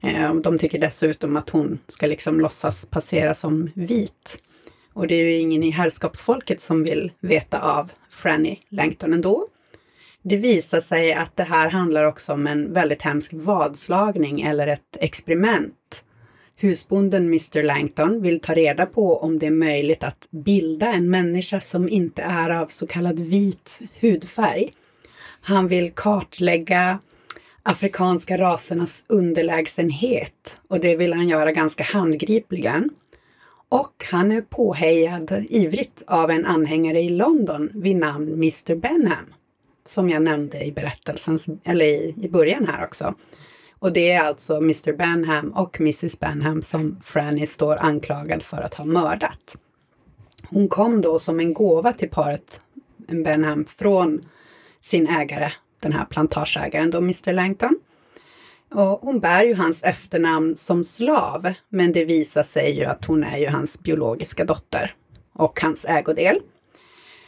Eh, 0.02 0.34
de 0.34 0.58
tycker 0.58 0.78
dessutom 0.78 1.36
att 1.36 1.50
hon 1.50 1.78
ska 1.86 2.06
liksom 2.06 2.40
låtsas 2.40 2.90
passera 2.90 3.34
som 3.34 3.70
vit. 3.74 4.42
Och 4.92 5.06
det 5.06 5.14
är 5.14 5.24
ju 5.24 5.36
ingen 5.36 5.62
i 5.62 5.70
herrskapsfolket 5.70 6.60
som 6.60 6.84
vill 6.84 7.12
veta 7.20 7.60
av 7.60 7.92
Franny 8.08 8.58
Langton 8.68 9.12
ändå. 9.12 9.46
Det 10.22 10.36
visar 10.36 10.80
sig 10.80 11.12
att 11.12 11.36
det 11.36 11.42
här 11.42 11.70
handlar 11.70 12.04
också 12.04 12.32
om 12.32 12.46
en 12.46 12.72
väldigt 12.72 13.02
hemsk 13.02 13.32
vadslagning 13.34 14.40
eller 14.40 14.66
ett 14.66 14.96
experiment. 15.00 16.04
Husbonden 16.58 17.26
Mr 17.26 17.62
Langton 17.62 18.22
vill 18.22 18.40
ta 18.40 18.54
reda 18.54 18.86
på 18.86 19.18
om 19.18 19.38
det 19.38 19.46
är 19.46 19.50
möjligt 19.50 20.04
att 20.04 20.28
bilda 20.30 20.92
en 20.92 21.10
människa 21.10 21.60
som 21.60 21.88
inte 21.88 22.22
är 22.22 22.50
av 22.50 22.66
så 22.66 22.86
kallad 22.86 23.20
vit 23.20 23.80
hudfärg. 24.00 24.72
Han 25.40 25.68
vill 25.68 25.92
kartlägga 25.92 26.98
afrikanska 27.62 28.38
rasernas 28.38 29.06
underlägsenhet 29.08 30.58
och 30.68 30.80
det 30.80 30.96
vill 30.96 31.12
han 31.12 31.28
göra 31.28 31.52
ganska 31.52 31.84
handgripligen. 31.84 32.90
Och 33.68 34.04
han 34.10 34.32
är 34.32 34.40
påhejad 34.40 35.44
ivrigt 35.48 36.02
av 36.06 36.30
en 36.30 36.44
anhängare 36.46 37.00
i 37.00 37.08
London 37.08 37.70
vid 37.74 37.96
namn 37.96 38.32
Mr 38.32 38.74
Benham 38.74 39.34
som 39.84 40.10
jag 40.10 40.22
nämnde 40.22 40.64
i 40.64 40.72
berättelsen, 40.72 41.38
eller 41.64 41.84
i, 41.84 42.14
i 42.22 42.28
början 42.28 42.66
här 42.68 42.84
också. 42.84 43.14
Och 43.78 43.92
det 43.92 44.12
är 44.12 44.20
alltså 44.20 44.56
Mr 44.56 44.92
Benham 44.96 45.52
och 45.52 45.80
Mrs 45.80 46.20
Benham 46.20 46.62
som 46.62 47.00
Franny 47.02 47.46
står 47.46 47.76
anklagad 47.76 48.42
för 48.42 48.56
att 48.56 48.74
ha 48.74 48.84
mördat. 48.84 49.56
Hon 50.48 50.68
kom 50.68 51.00
då 51.00 51.18
som 51.18 51.40
en 51.40 51.54
gåva 51.54 51.92
till 51.92 52.10
paret 52.10 52.60
Benham 52.96 53.64
från 53.64 54.24
sin 54.80 55.08
ägare, 55.08 55.52
den 55.80 55.92
här 55.92 56.04
plantageägaren 56.04 56.90
då, 56.90 56.98
Mr 56.98 57.32
Langton. 57.32 57.78
Och 58.70 59.00
hon 59.00 59.20
bär 59.20 59.44
ju 59.44 59.54
hans 59.54 59.82
efternamn 59.82 60.56
som 60.56 60.84
slav, 60.84 61.52
men 61.68 61.92
det 61.92 62.04
visar 62.04 62.42
sig 62.42 62.78
ju 62.78 62.84
att 62.84 63.04
hon 63.04 63.24
är 63.24 63.38
ju 63.38 63.46
hans 63.46 63.82
biologiska 63.82 64.44
dotter 64.44 64.94
och 65.32 65.60
hans 65.60 65.84
ägodel. 65.84 66.40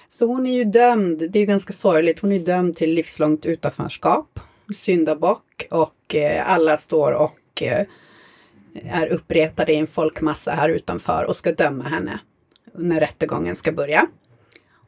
Så 0.09 0.27
hon 0.27 0.47
är 0.47 0.53
ju 0.53 0.65
dömd, 0.65 1.19
det 1.19 1.39
är 1.39 1.41
ju 1.41 1.47
ganska 1.47 1.73
sorgligt, 1.73 2.21
hon 2.21 2.33
är 2.33 2.39
dömd 2.39 2.77
till 2.77 2.95
livslångt 2.95 3.47
utanförskap, 3.47 4.41
syndabock 4.75 5.67
och 5.71 6.15
eh, 6.15 6.51
alla 6.51 6.77
står 6.77 7.13
och 7.13 7.63
eh, 7.63 7.87
är 8.85 9.07
uppretade 9.07 9.73
i 9.73 9.77
en 9.77 9.87
folkmassa 9.87 10.51
här 10.51 10.69
utanför 10.69 11.25
och 11.25 11.37
ska 11.37 11.53
döma 11.53 11.85
henne 11.85 12.21
när 12.75 13.01
rättegången 13.01 13.55
ska 13.55 13.73
börja. 13.73 14.07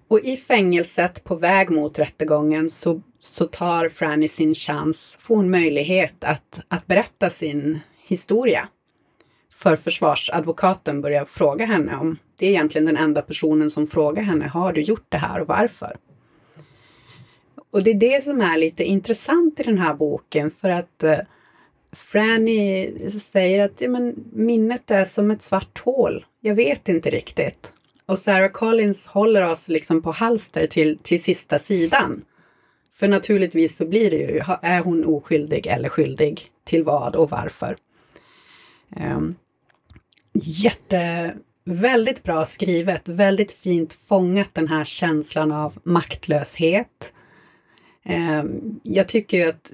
Och 0.08 0.20
i 0.20 0.36
fängelset 0.36 1.24
på 1.24 1.34
väg 1.34 1.70
mot 1.70 1.98
rättegången 1.98 2.68
så, 2.68 3.02
så 3.18 3.46
tar 3.46 3.88
Franny 3.88 4.28
sin 4.28 4.54
chans, 4.54 5.18
får 5.20 5.36
hon 5.36 5.50
möjlighet 5.50 6.24
att, 6.24 6.60
att 6.68 6.86
berätta 6.86 7.30
sin 7.30 7.80
historia. 8.06 8.68
För 9.52 9.76
försvarsadvokaten 9.76 11.00
börjar 11.00 11.24
fråga 11.24 11.66
henne 11.66 11.96
om, 11.96 12.16
det 12.36 12.46
är 12.46 12.50
egentligen 12.50 12.84
den 12.84 12.96
enda 12.96 13.22
personen 13.22 13.70
som 13.70 13.86
frågar 13.86 14.22
henne, 14.22 14.48
har 14.48 14.72
du 14.72 14.80
gjort 14.80 15.06
det 15.08 15.18
här 15.18 15.40
och 15.40 15.48
varför? 15.48 15.96
Och 17.70 17.82
det 17.82 17.90
är 17.90 17.94
det 17.94 18.24
som 18.24 18.40
är 18.40 18.58
lite 18.58 18.84
intressant 18.84 19.60
i 19.60 19.62
den 19.62 19.78
här 19.78 19.94
boken 19.94 20.50
för 20.50 20.70
att 20.70 21.02
eh, 21.02 21.18
Franny 21.92 23.10
säger 23.10 23.64
att 23.64 23.80
ja, 23.80 23.88
men, 23.88 24.14
minnet 24.32 24.90
är 24.90 25.04
som 25.04 25.30
ett 25.30 25.42
svart 25.42 25.78
hål. 25.78 26.26
Jag 26.40 26.54
vet 26.54 26.88
inte 26.88 27.10
riktigt. 27.10 27.72
Och 28.06 28.18
Sarah 28.18 28.50
Collins 28.50 29.06
håller 29.06 29.52
oss 29.52 29.68
liksom 29.68 30.02
på 30.02 30.10
halster 30.10 30.66
till, 30.66 30.98
till 30.98 31.22
sista 31.22 31.58
sidan. 31.58 32.24
För 32.92 33.08
naturligtvis 33.08 33.76
så 33.76 33.86
blir 33.86 34.10
det 34.10 34.16
ju, 34.16 34.40
är 34.62 34.80
hon 34.80 35.04
oskyldig 35.04 35.66
eller 35.66 35.88
skyldig 35.88 36.40
till 36.64 36.84
vad 36.84 37.16
och 37.16 37.30
varför? 37.30 37.76
Um, 38.96 39.36
jätte, 40.32 41.34
väldigt 41.64 42.22
bra 42.22 42.44
skrivet, 42.44 43.08
väldigt 43.08 43.52
fint 43.52 43.92
fångat 43.92 44.48
den 44.52 44.68
här 44.68 44.84
känslan 44.84 45.52
av 45.52 45.78
maktlöshet. 45.82 47.12
Ehm, 48.04 48.80
jag 48.82 49.06
tycker 49.06 49.36
ju 49.36 49.42
att 49.44 49.72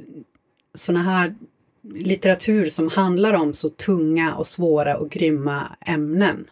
såna 0.75 1.03
här 1.03 1.35
litteratur 1.95 2.69
som 2.69 2.89
handlar 2.89 3.33
om 3.33 3.53
så 3.53 3.69
tunga 3.69 4.35
och 4.35 4.47
svåra 4.47 4.97
och 4.97 5.11
grymma 5.11 5.77
ämnen 5.87 6.45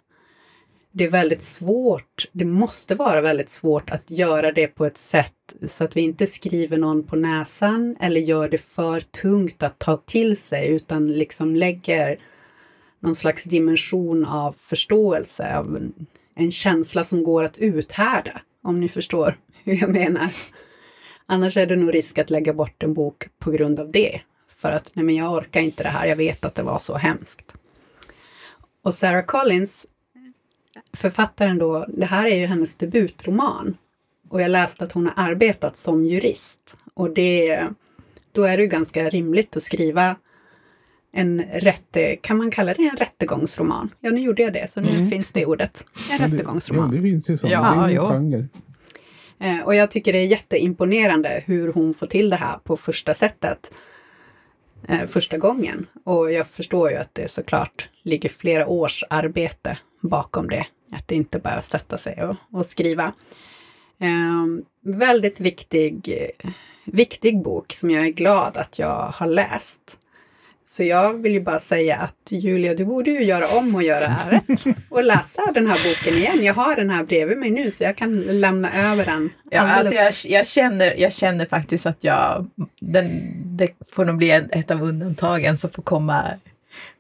det 0.97 1.05
är 1.05 1.09
väldigt 1.09 1.43
svårt, 1.43 2.25
det 2.33 2.45
måste 2.45 2.95
vara 2.95 3.21
väldigt 3.21 3.49
svårt 3.49 3.91
att 3.91 4.11
göra 4.11 4.51
det 4.51 4.67
på 4.67 4.85
ett 4.85 4.97
sätt 4.97 5.55
så 5.67 5.85
att 5.85 5.97
vi 5.97 6.01
inte 6.01 6.27
skriver 6.27 6.79
någon 6.79 7.03
på 7.03 7.17
näsan 7.17 7.97
eller 8.01 8.21
gör 8.21 8.49
det 8.49 8.59
för 8.59 9.01
tungt 9.01 9.63
att 9.63 9.79
ta 9.79 9.97
till 9.97 10.37
sig 10.37 10.69
utan 10.69 11.19
liksom 11.19 11.57
lägger 11.57 12.17
någon 13.01 13.15
slags 13.15 13.45
dimension 13.45 14.25
av 14.25 14.55
förståelse, 14.59 15.57
av 15.57 15.77
en, 15.77 16.07
en 16.35 16.51
känsla 16.51 17.05
som 17.05 17.23
går 17.23 17.43
att 17.43 17.59
uthärda, 17.59 18.41
om 18.63 18.81
ni 18.81 18.89
förstår 18.89 19.35
hur 19.65 19.81
jag 19.81 19.91
menar. 19.91 20.31
Annars 21.27 21.57
är 21.57 21.67
det 21.67 21.77
nog 21.77 21.95
risk 21.95 22.19
att 22.19 22.31
lägga 22.31 22.53
bort 22.53 22.83
en 22.83 22.95
bok 22.95 23.29
på 23.39 23.51
grund 23.51 23.81
av 23.81 23.91
det. 23.91 24.21
För 24.49 24.73
att, 24.73 24.91
nej 24.95 25.05
men 25.05 25.15
jag 25.15 25.33
orkar 25.33 25.61
inte 25.61 25.83
det 25.83 25.89
här, 25.89 26.07
jag 26.07 26.17
vet 26.17 26.45
att 26.45 26.55
det 26.55 26.63
var 26.63 26.79
så 26.79 26.97
hemskt. 26.97 27.55
Och 28.83 28.95
Sarah 28.95 29.25
Collins 29.25 29.87
författaren 30.93 31.59
då, 31.59 31.87
det 31.89 32.07
här 32.07 32.27
är 32.27 32.37
ju 32.37 32.47
hennes 32.47 32.77
debutroman. 32.77 33.77
Och 34.29 34.41
jag 34.41 34.51
läste 34.51 34.85
att 34.85 34.93
hon 34.93 35.07
har 35.07 35.15
arbetat 35.17 35.77
som 35.77 36.05
jurist. 36.05 36.77
Och 36.95 37.11
det, 37.11 37.63
då 38.33 38.43
är 38.43 38.57
det 38.57 38.63
ju 38.63 38.69
ganska 38.69 39.09
rimligt 39.09 39.57
att 39.57 39.63
skriva 39.63 40.17
en 41.13 41.43
rätte, 41.53 42.17
kan 42.17 42.37
man 42.37 42.51
kalla 42.51 42.75
det 42.75 42.83
en 42.83 42.97
rättegångsroman? 42.97 43.91
Ja, 44.01 44.11
nu 44.11 44.21
gjorde 44.21 44.43
jag 44.43 44.53
det, 44.53 44.71
så 44.71 44.81
nu 44.81 44.89
mm. 44.89 45.11
finns 45.11 45.33
det 45.33 45.47
ordet. 45.47 45.85
En 46.11 46.19
ja, 46.19 46.27
rättegångsroman. 46.27 46.91
Ja, 46.91 46.97
det 46.97 47.03
finns 47.03 47.31
ju 47.31 47.37
så. 47.37 47.47
Ja, 47.51 47.75
det 47.75 47.81
är 47.81 47.89
ju 47.89 47.99
genre. 47.99 48.49
Eh, 49.45 49.61
och 49.61 49.75
jag 49.75 49.91
tycker 49.91 50.13
det 50.13 50.19
är 50.19 50.27
jätteimponerande 50.27 51.43
hur 51.47 51.73
hon 51.73 51.95
får 51.95 52.07
till 52.07 52.31
det 52.31 52.37
här 52.37 52.59
på 52.59 52.77
första 52.77 53.15
sättet. 53.15 53.73
Eh, 54.89 55.07
första 55.07 55.39
gången. 55.39 55.87
Och 56.05 56.33
jag 56.33 56.47
förstår 56.47 56.91
ju 56.91 56.97
att 56.97 57.15
det 57.15 57.31
såklart 57.31 57.89
ligger 58.03 58.29
flera 58.29 58.67
års 58.67 59.05
arbete 59.11 59.79
bakom 60.01 60.49
det. 60.49 60.67
Att 60.93 61.09
det 61.09 61.15
inte 61.15 61.39
bara 61.39 61.61
sätta 61.61 61.99
sig 61.99 62.25
och, 62.25 62.37
och 62.53 62.67
skriva. 62.67 63.13
Eh, 63.99 64.47
väldigt 64.81 65.41
viktig, 65.41 66.11
viktig 66.85 67.43
bok 67.43 67.73
som 67.73 67.91
jag 67.91 68.07
är 68.07 68.13
glad 68.13 68.57
att 68.57 68.79
jag 68.79 69.13
har 69.15 69.27
läst. 69.27 69.99
Så 70.67 70.85
jag 70.85 71.23
vill 71.23 71.33
ju 71.33 71.41
bara 71.41 71.61
säga 71.61 71.97
att 71.97 72.33
Julia, 72.33 72.75
du 72.75 72.85
borde 72.85 73.11
ju 73.11 73.23
göra 73.25 73.59
om 73.59 73.75
och 73.75 73.83
göra 73.83 74.17
rätt 74.31 74.77
och 74.89 75.05
läsa 75.05 75.53
den 75.55 75.67
här 75.67 75.79
boken 75.89 76.19
igen. 76.19 76.45
Jag 76.45 76.55
har 76.55 76.77
den 76.77 76.91
här 76.91 77.05
bredvid 77.05 77.39
mig 77.39 77.51
nu 77.51 77.71
så 77.71 77.85
jag 77.85 77.97
kan 77.97 78.21
lämna 78.21 78.91
över 78.91 79.05
den. 79.05 79.31
Ja, 79.51 79.61
alltså 79.61 79.95
jag, 79.95 80.13
jag, 80.29 80.47
känner, 80.47 81.01
jag 81.01 81.13
känner 81.13 81.47
faktiskt 81.47 81.87
att 81.87 82.05
jag, 82.05 82.51
den, 82.81 83.07
det 83.45 83.69
får 83.93 84.05
nog 84.05 84.17
bli 84.17 84.31
ett 84.31 84.71
av 84.71 84.83
undantagen 84.83 85.59
som 85.59 85.71
får 85.71 85.83
komma. 85.83 86.25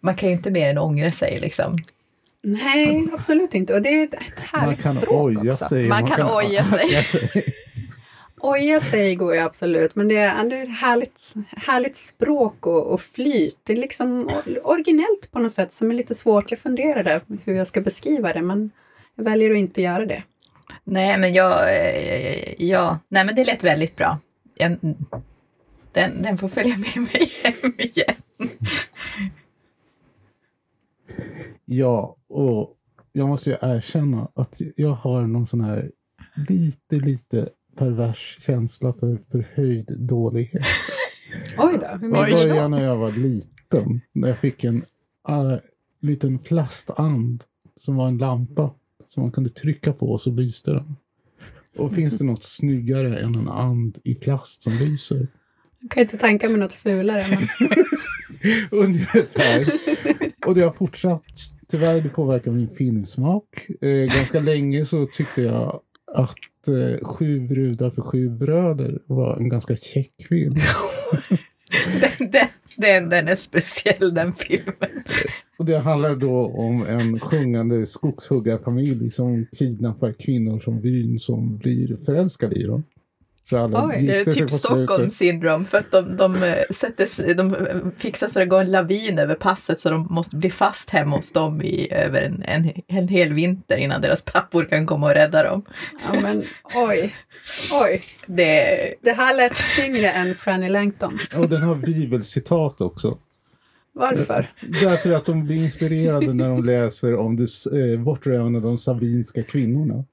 Man 0.00 0.14
kan 0.14 0.28
ju 0.28 0.34
inte 0.34 0.50
mer 0.50 0.68
än 0.70 0.78
ångra 0.78 1.10
sig 1.10 1.40
liksom. 1.40 1.76
Nej, 2.42 3.06
absolut 3.12 3.54
inte. 3.54 3.74
Och 3.74 3.82
det 3.82 3.88
är 3.88 4.04
ett 4.04 4.40
härligt 4.52 4.84
man 4.84 4.94
kan 4.94 5.02
språk 5.02 5.20
oja 5.20 5.52
också. 5.52 5.64
Sig, 5.64 5.88
man, 5.88 6.00
man 6.00 6.08
kan, 6.08 6.16
kan 6.16 6.36
oja 6.36 6.62
sig. 7.02 7.44
Oja 8.44 8.80
sig 8.80 9.16
går 9.16 9.34
ju 9.34 9.40
absolut, 9.40 9.94
men 9.94 10.08
det 10.08 10.16
är 10.16 10.40
ändå 10.40 10.56
ett 10.56 10.68
härligt, 10.68 11.34
härligt 11.46 11.96
språk 11.96 12.66
och, 12.66 12.86
och 12.86 13.00
flyt. 13.00 13.58
Det 13.62 13.72
är 13.72 13.76
liksom 13.76 14.30
originellt 14.62 15.30
på 15.30 15.38
något 15.38 15.52
sätt 15.52 15.72
som 15.72 15.90
är 15.90 15.94
lite 15.94 16.14
svårt. 16.14 16.50
Jag 16.50 16.60
funderade 16.60 17.20
hur 17.44 17.54
jag 17.54 17.66
ska 17.66 17.80
beskriva 17.80 18.32
det, 18.32 18.42
men 18.42 18.70
jag 19.14 19.24
väljer 19.24 19.50
att 19.50 19.56
inte 19.56 19.82
göra 19.82 20.06
det. 20.06 20.22
Nej, 20.84 21.18
men 21.18 21.32
jag, 21.32 21.76
eh, 21.76 22.62
ja, 22.62 22.98
nej, 23.08 23.24
men 23.24 23.34
det 23.34 23.44
lät 23.44 23.64
väldigt 23.64 23.96
bra. 23.96 24.18
Jag, 24.54 24.76
den, 25.92 26.22
den 26.22 26.38
får 26.38 26.48
följa 26.48 26.76
med 26.76 26.96
mig 26.96 27.30
hem 27.44 27.72
igen. 27.78 28.16
Ja, 31.64 32.16
och 32.28 32.76
jag 33.12 33.28
måste 33.28 33.50
ju 33.50 33.56
erkänna 33.62 34.28
att 34.34 34.60
jag 34.76 34.90
har 34.90 35.22
någon 35.22 35.46
sån 35.46 35.60
här 35.60 35.90
lite, 36.48 36.96
lite 36.96 37.48
pervers 37.76 38.38
känsla 38.40 38.92
för 38.92 39.16
förhöjd 39.16 39.96
dålighet. 39.98 40.62
Oj 41.58 41.78
då, 41.80 41.86
hur 41.86 41.98
Det 41.98 42.08
menar 42.08 42.26
du 42.26 42.32
då? 42.32 42.38
började 42.38 42.68
när 42.68 42.84
jag 42.84 42.96
var 42.96 43.12
liten. 43.12 44.00
När 44.12 44.28
jag 44.28 44.38
fick 44.38 44.64
en 44.64 44.84
äh, 45.28 45.54
liten 46.00 46.38
plastand 46.38 47.44
som 47.76 47.96
var 47.96 48.08
en 48.08 48.18
lampa 48.18 48.74
som 49.04 49.22
man 49.22 49.32
kunde 49.32 49.50
trycka 49.50 49.92
på 49.92 50.10
och 50.10 50.20
så 50.20 50.30
lyste 50.30 50.70
den. 50.70 50.96
Och 51.76 51.92
finns 51.92 52.18
det 52.18 52.24
något 52.24 52.44
snyggare 52.44 53.18
än 53.18 53.34
en 53.34 53.48
and 53.48 53.98
i 54.04 54.14
plast 54.14 54.62
som 54.62 54.72
lyser? 54.72 55.28
Jag 55.80 55.90
kan 55.90 56.02
inte 56.02 56.18
tänka 56.18 56.48
mig 56.48 56.58
något 56.58 56.72
fulare. 56.72 57.26
Men... 57.30 57.68
Ungefär. 58.70 59.72
Och 60.46 60.54
det 60.54 60.60
har 60.60 60.72
fortsatt. 60.72 61.22
Tyvärr, 61.68 62.00
det 62.00 62.08
påverkar 62.08 62.50
min 62.50 62.68
filmsmak. 62.68 63.66
Eh, 63.80 64.16
ganska 64.16 64.40
länge 64.40 64.84
så 64.84 65.06
tyckte 65.06 65.42
jag 65.42 65.80
att 66.14 66.34
eh, 66.68 66.98
Sju 67.02 67.40
brudar 67.40 67.90
för 67.90 68.02
sju 68.02 68.28
bröder 68.28 68.98
var 69.06 69.36
en 69.36 69.48
ganska 69.48 69.76
käck 69.76 70.12
film. 70.28 70.54
Den, 72.00 72.30
den, 72.30 72.48
den, 72.76 73.08
den 73.08 73.28
är 73.28 73.36
speciell 73.36 74.14
den 74.14 74.32
filmen. 74.32 75.04
Och 75.58 75.64
det 75.64 75.78
handlar 75.78 76.16
då 76.16 76.46
om 76.46 76.86
en 76.86 77.20
sjungande 77.20 77.86
skogshuggarfamilj 77.86 79.10
som 79.10 79.46
kidnappar 79.58 80.12
kvinnor 80.12 80.58
som 80.58 80.80
vyn 80.80 81.18
som 81.18 81.58
blir 81.58 81.96
förälskade 81.96 82.56
i 82.56 82.62
dem. 82.62 82.84
Så 83.46 83.58
alla 83.58 83.86
Oj, 83.86 84.02
Det 84.06 84.16
är 84.20 84.24
typ 84.32 84.50
Stockholm 84.50 85.10
syndrom 85.10 85.64
för 85.64 85.78
att 85.78 85.90
de, 85.90 86.16
de, 86.16 86.34
eh, 86.42 86.54
sätter, 86.70 87.06
sig- 87.06 87.34
de 87.34 87.56
fixar 87.98 88.28
så 88.28 88.38
det 88.38 88.46
går 88.46 88.60
en 88.60 88.70
lavin 88.70 89.18
över 89.18 89.34
passet 89.34 89.80
så 89.80 89.90
de 89.90 90.06
måste 90.10 90.36
bli 90.36 90.50
fast 90.50 90.90
hemma 90.90 91.16
hos 91.16 91.32
dem 91.32 91.62
i 91.62 91.88
över 91.92 92.22
en, 92.22 92.42
en, 92.42 92.72
en 92.88 93.08
hel 93.08 93.32
vinter 93.32 93.76
innan 93.76 94.00
deras 94.00 94.22
pappor 94.24 94.64
kan 94.64 94.86
komma 94.86 95.06
och 95.06 95.14
rädda 95.14 95.42
dem. 95.42 95.62
Ja, 96.12 96.20
men 96.20 96.44
oj, 96.74 97.14
oj. 97.82 98.02
Det, 98.26 98.94
Det 99.02 99.12
här 99.12 99.36
lät 99.36 99.52
tyngre 99.76 100.10
än 100.10 100.34
Franny 100.34 100.68
Langton. 100.68 101.18
Och 101.36 101.48
den 101.48 101.62
har 101.62 101.74
bibelcitat 101.74 102.80
också. 102.80 103.18
Varför? 103.92 104.46
Därför 104.80 105.12
att 105.12 105.26
de 105.26 105.44
blir 105.46 105.56
inspirerade 105.56 106.34
när 106.34 106.48
de 106.48 106.64
läser 106.64 107.16
om 107.16 107.36
det 107.36 107.46
eh, 107.92 108.00
bortrövande 108.00 108.60
de 108.60 108.78
savinska 108.78 109.42
kvinnorna. 109.42 110.04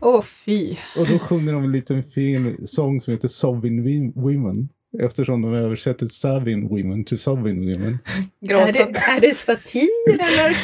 Åh 0.00 0.22
fy. 0.22 0.76
Och 0.96 1.06
då 1.06 1.18
sjunger 1.18 1.52
de 1.52 1.64
en 1.64 1.72
liten 1.72 2.02
fin 2.02 2.56
sång 2.66 3.00
som 3.00 3.12
heter 3.12 3.28
Sovin 3.28 4.12
Women. 4.16 4.68
Eftersom 5.02 5.42
de 5.42 5.54
översätter 5.54 6.06
Savin 6.08 6.68
Women 6.68 7.04
till 7.04 7.18
Sovin 7.18 7.60
Women. 7.60 7.98
Är 8.48 8.72
det, 8.72 8.80
är 8.80 9.20
det 9.20 9.34
satir 9.34 9.88
eller? 10.12 10.56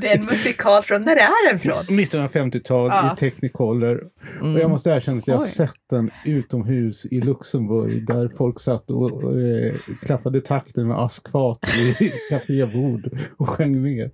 det 0.00 0.08
är 0.08 0.18
en 0.18 0.24
musikal 0.24 0.82
från, 0.82 1.02
när 1.02 1.16
är 1.16 1.50
den 1.50 1.58
från? 1.58 1.84
1950-tal 1.84 2.88
Ja. 2.92 3.12
i 3.12 3.16
Technicolor. 3.16 4.04
Och 4.40 4.46
Mm. 4.46 4.60
jag 4.60 4.70
måste 4.70 4.90
erkänna 4.90 5.18
att 5.18 5.28
jag 5.28 5.36
har 5.36 5.44
sett 5.44 5.70
den 5.90 6.10
utomhus 6.24 7.06
i 7.06 7.20
Luxemburg 7.20 8.06
där 8.06 8.28
folk 8.28 8.60
satt 8.60 8.90
och, 8.90 9.12
och 9.12 9.40
eh, 9.40 9.74
klaffade 10.02 10.40
takten 10.40 10.88
med 10.88 10.98
askfat 10.98 11.58
i 12.00 12.10
kafébord 12.30 13.10
och 13.36 13.48
sjöng 13.48 13.82
med. 13.82 14.10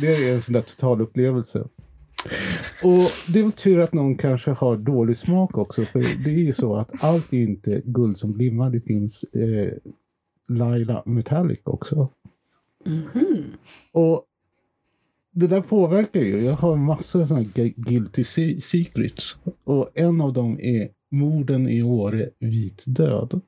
Det 0.00 0.14
är 0.14 0.32
en 0.32 0.42
sån 0.42 0.52
där 0.52 0.60
totalupplevelse. 0.60 1.64
Och 2.82 3.32
det 3.32 3.38
är 3.38 3.42
väl 3.42 3.52
tur 3.52 3.80
att 3.80 3.92
någon 3.92 4.16
kanske 4.16 4.50
har 4.50 4.76
dålig 4.76 5.16
smak 5.16 5.58
också 5.58 5.84
för 5.84 6.24
det 6.24 6.30
är 6.30 6.44
ju 6.44 6.52
så 6.52 6.74
att 6.74 7.04
allt 7.04 7.32
är 7.32 7.42
inte 7.42 7.82
guld 7.84 8.18
som 8.18 8.32
glimmar. 8.32 8.70
Det 8.70 8.80
finns 8.80 9.24
eh, 9.24 9.72
Laila 10.48 11.02
Metallic 11.06 11.60
också. 11.64 12.08
Mhm. 12.86 13.44
Och 13.92 14.24
det 15.32 15.46
där 15.46 15.60
påverkar 15.60 16.20
ju. 16.20 16.44
Jag 16.44 16.52
har 16.54 16.76
massor 16.76 17.22
av 17.22 17.26
sådana 17.26 17.44
guilty 17.76 18.24
se- 18.24 18.60
secrets. 18.60 19.38
Och 19.64 19.90
en 19.94 20.20
av 20.20 20.32
dem 20.32 20.58
är 20.60 20.88
Morden 21.10 21.68
i 21.68 21.82
Åre, 21.82 22.30
vit 22.38 22.84
död. 22.86 23.40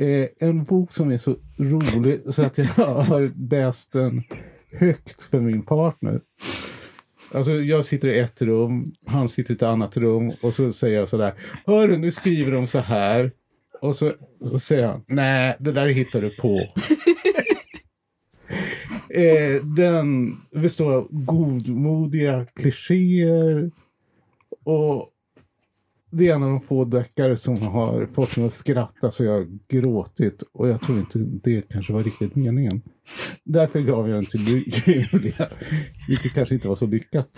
Eh, 0.00 0.28
en 0.38 0.64
bok 0.64 0.92
som 0.92 1.10
är 1.10 1.18
så 1.18 1.36
rolig 1.56 2.20
så 2.34 2.42
att 2.42 2.58
jag 2.58 2.64
har 2.76 3.50
läst 3.50 3.92
den 3.92 4.22
högt 4.72 5.22
för 5.22 5.40
min 5.40 5.62
partner. 5.62 6.20
Alltså 7.34 7.52
jag 7.52 7.84
sitter 7.84 8.08
i 8.08 8.18
ett 8.18 8.42
rum, 8.42 8.84
han 9.06 9.28
sitter 9.28 9.52
i 9.52 9.54
ett 9.54 9.62
annat 9.62 9.96
rum 9.96 10.32
och 10.40 10.54
så 10.54 10.72
säger 10.72 10.98
jag 10.98 11.08
sådär. 11.08 11.34
Hörru, 11.66 11.96
nu 11.96 12.10
skriver 12.10 12.52
de 12.52 12.66
så 12.66 12.78
här. 12.78 13.32
Och 13.80 13.96
så, 13.96 14.12
så 14.44 14.58
säger 14.58 14.86
han, 14.86 15.04
nej, 15.06 15.56
det 15.60 15.72
där 15.72 15.88
hittar 15.88 16.20
du 16.20 16.36
på. 16.36 16.68
Eh, 19.14 19.64
den 19.64 20.36
består 20.50 20.92
av 20.92 21.08
godmodiga 21.10 22.46
klichéer 22.54 23.70
och 24.64 25.11
det 26.14 26.28
är 26.28 26.34
en 26.34 26.42
av 26.42 26.48
de 26.48 26.60
få 26.60 26.84
deckare 26.84 27.36
som 27.36 27.62
har 27.62 28.06
fått 28.06 28.36
mig 28.36 28.46
att 28.46 28.52
skratta 28.52 29.10
så 29.10 29.24
jag 29.24 29.32
har 29.32 29.46
gråtit 29.68 30.42
och 30.52 30.68
jag 30.68 30.80
tror 30.80 30.98
inte 30.98 31.18
det 31.18 31.68
kanske 31.68 31.92
var 31.92 32.02
riktigt 32.02 32.34
meningen. 32.34 32.82
Därför 33.44 33.80
gav 33.80 34.08
jag 34.08 34.16
den 34.16 34.26
till 34.26 34.46
Julia, 34.86 35.48
vilket 36.08 36.34
kanske 36.34 36.54
inte 36.54 36.68
var 36.68 36.74
så 36.74 36.86
lyckat. 36.86 37.28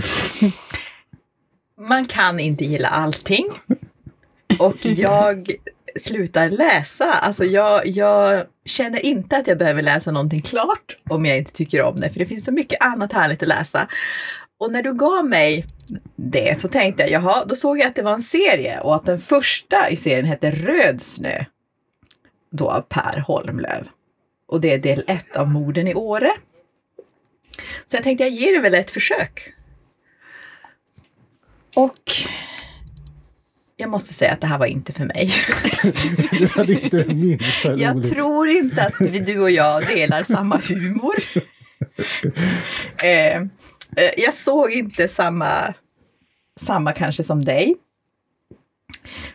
Man 1.88 2.06
kan 2.06 2.40
inte 2.40 2.64
gilla 2.64 2.88
allting. 2.88 3.48
Och 4.58 4.87
jag 4.87 5.50
slutar 5.96 6.50
läsa. 6.50 7.12
Alltså 7.12 7.44
jag, 7.44 7.87
jag 7.87 8.44
känner 8.64 9.06
inte 9.06 9.37
att 9.37 9.46
jag 9.46 9.58
behöver 9.58 9.82
läsa 9.82 10.10
någonting 10.10 10.42
klart 10.42 10.96
om 11.10 11.26
jag 11.26 11.38
inte 11.38 11.52
tycker 11.52 11.82
om 11.82 12.00
det. 12.00 12.10
För 12.10 12.18
det 12.18 12.26
finns 12.26 12.44
så 12.44 12.52
mycket 12.52 12.80
annat 12.80 13.12
härligt 13.12 13.42
att 13.42 13.48
läsa. 13.48 13.88
Och 14.64 14.72
när 14.72 14.83
du 14.83 14.94
gav 14.94 15.24
mig 15.27 15.66
det 16.16 16.61
så 16.61 16.68
tänkte 16.68 17.03
jag, 17.03 17.11
jaha, 17.11 17.44
då 17.44 17.57
såg 17.57 17.79
jag 17.79 17.87
att 17.87 17.94
det 17.94 18.03
var 18.03 18.12
en 18.12 18.22
serie 18.22 18.81
och 18.81 18.94
att 18.94 19.07
den 19.07 19.18
första 19.18 19.90
i 19.90 19.96
serien 19.96 20.24
hette 20.24 20.50
Röd 20.50 21.03
snö. 21.03 21.44
Då 22.50 22.70
av 22.70 22.81
Per 22.81 23.24
Holmlöv. 23.27 23.88
Och 24.46 24.61
det 24.61 24.72
är 24.72 24.79
del 24.79 25.05
ett 25.07 25.37
av 25.37 25.48
morden 25.48 25.88
i 25.88 25.94
Åre. 25.94 26.31
Så 27.85 27.96
jag 27.96 28.05
tänkte 28.05 28.24
jag 28.24 28.33
ger 28.33 28.53
det 28.53 28.59
väl 28.59 28.74
ett 28.74 28.90
försök. 28.90 29.55
Och 31.77 32.12
jag 33.77 33.90
måste 33.90 34.14
säga 34.14 34.33
att 34.33 34.40
det 34.40 34.46
här 34.46 34.59
var 34.59 34.66
inte 34.66 34.92
för 34.92 35.05
mig. 35.05 35.31
Du 36.38 36.46
hade 36.46 36.72
inte 36.72 37.05
minsta 37.05 37.74
Jag 37.77 37.96
roligt. 37.96 38.14
tror 38.14 38.48
inte 38.48 38.83
att 38.83 39.00
vi, 39.00 39.18
du 39.18 39.40
och 39.40 39.50
jag 39.50 39.87
delar 39.87 40.24
samma 40.24 40.61
humor. 40.68 41.14
eh, 43.03 43.42
Eh, 43.96 44.11
jag 44.16 44.35
såg 44.35 44.72
inte 44.72 45.09
samma, 45.09 45.74
samma 46.61 46.92
kanske 46.92 47.22
som 47.22 47.44
dig. 47.44 47.74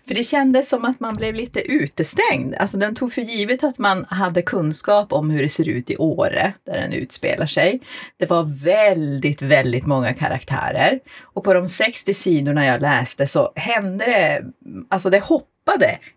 För 0.07 0.15
det 0.15 0.23
kändes 0.23 0.69
som 0.69 0.85
att 0.85 0.99
man 0.99 1.13
blev 1.13 1.35
lite 1.35 1.59
utestängd. 1.59 2.55
Alltså 2.55 2.77
den 2.77 2.95
tog 2.95 3.13
för 3.13 3.21
givet 3.21 3.63
att 3.63 3.79
man 3.79 4.05
hade 4.09 4.41
kunskap 4.41 5.13
om 5.13 5.29
hur 5.29 5.41
det 5.41 5.49
ser 5.49 5.69
ut 5.69 5.89
i 5.89 5.97
Åre, 5.97 6.53
där 6.63 6.73
den 6.73 6.93
utspelar 6.93 7.45
sig. 7.45 7.81
Det 8.17 8.29
var 8.29 8.63
väldigt, 8.63 9.41
väldigt 9.41 9.85
många 9.85 10.13
karaktärer. 10.13 10.99
Och 11.21 11.43
på 11.43 11.53
de 11.53 11.69
60 11.69 12.13
sidorna 12.13 12.65
jag 12.65 12.81
läste 12.81 13.27
så 13.27 13.51
hände 13.55 14.05
det, 14.05 14.43
alltså 14.89 15.09
det 15.09 15.19
hoppade 15.19 15.58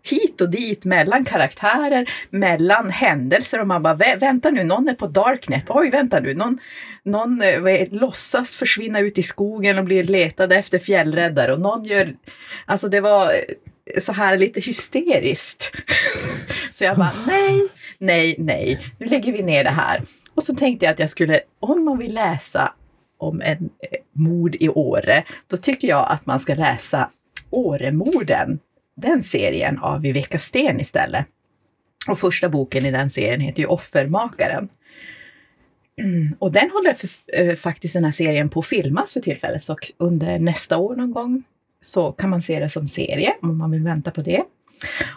hit 0.03 0.41
och 0.41 0.49
dit 0.49 0.85
mellan 0.85 1.25
karaktärer, 1.25 2.09
mellan 2.29 2.89
händelser 2.89 3.59
och 3.61 3.67
man 3.67 3.83
bara 3.83 3.95
"Vä- 3.95 4.19
vänta 4.19 4.49
nu, 4.49 4.63
någon 4.63 4.89
är 4.89 4.93
på 4.93 5.07
Darknet, 5.07 5.63
oj 5.69 5.89
vänta 5.89 6.19
nu, 6.19 6.33
någon, 6.33 6.59
någon 7.03 7.41
eh, 7.41 7.59
vad 7.59 7.71
är- 7.71 7.87
låtsas 7.91 8.55
försvinna 8.55 8.99
ut 8.99 9.17
i 9.17 9.23
skogen 9.23 9.77
och 9.77 9.83
blir 9.85 10.03
letad 10.03 10.51
efter 10.55 10.79
fjällräddare 10.79 11.53
och 11.53 11.61
någon 11.61 11.85
gör, 11.85 12.15
alltså 12.65 12.89
det 12.89 12.99
var 13.01 13.33
eh, 13.33 13.99
så 14.01 14.13
här 14.13 14.37
lite 14.37 14.59
hysteriskt. 14.59 15.71
Så 16.71 16.83
jag 16.83 16.97
bara 16.97 17.11
nej, 17.27 17.61
nej, 17.97 18.35
nej, 18.37 18.85
nu 18.99 19.05
lägger 19.05 19.31
vi 19.33 19.41
ner 19.43 19.63
det 19.63 19.69
här. 19.69 20.01
Och 20.35 20.43
så 20.43 20.55
tänkte 20.55 20.85
jag 20.85 20.93
att 20.93 20.99
jag 20.99 21.09
skulle, 21.09 21.41
om 21.59 21.85
man 21.85 21.97
vill 21.97 22.13
läsa 22.13 22.73
om 23.17 23.41
en 23.41 23.57
eh, 23.57 23.97
mord 24.13 24.55
i 24.59 24.69
Åre, 24.69 25.23
då 25.47 25.57
tycker 25.57 25.87
jag 25.87 26.07
att 26.11 26.25
man 26.25 26.39
ska 26.39 26.55
läsa 26.55 27.09
Åremorden, 27.49 28.59
den 28.95 29.23
serien 29.23 29.79
av 29.79 30.01
Viveka 30.01 30.39
Sten 30.39 30.79
istället. 30.79 31.25
Och 32.07 32.19
första 32.19 32.49
boken 32.49 32.85
i 32.85 32.91
den 32.91 33.09
serien 33.09 33.41
heter 33.41 33.59
ju 33.59 33.65
Offermakaren. 33.65 34.69
Mm, 36.01 36.35
Och 36.39 36.51
den 36.51 36.71
håller 36.71 36.93
för, 36.93 37.09
eh, 37.33 37.55
faktiskt 37.55 37.93
den 37.93 38.03
här 38.03 38.11
serien 38.11 38.49
på 38.49 38.59
att 38.59 38.67
filmas 38.67 39.13
för 39.13 39.19
tillfället, 39.19 39.63
så 39.63 39.77
under 39.97 40.39
nästa 40.39 40.77
år 40.77 40.95
någon 40.95 41.11
gång 41.11 41.43
så 41.81 42.11
kan 42.11 42.29
man 42.29 42.41
se 42.41 42.59
det 42.59 42.69
som 42.69 42.87
serie 42.87 43.33
om 43.41 43.57
man 43.57 43.71
vill 43.71 43.83
vänta 43.83 44.11
på 44.11 44.21
det. 44.21 44.43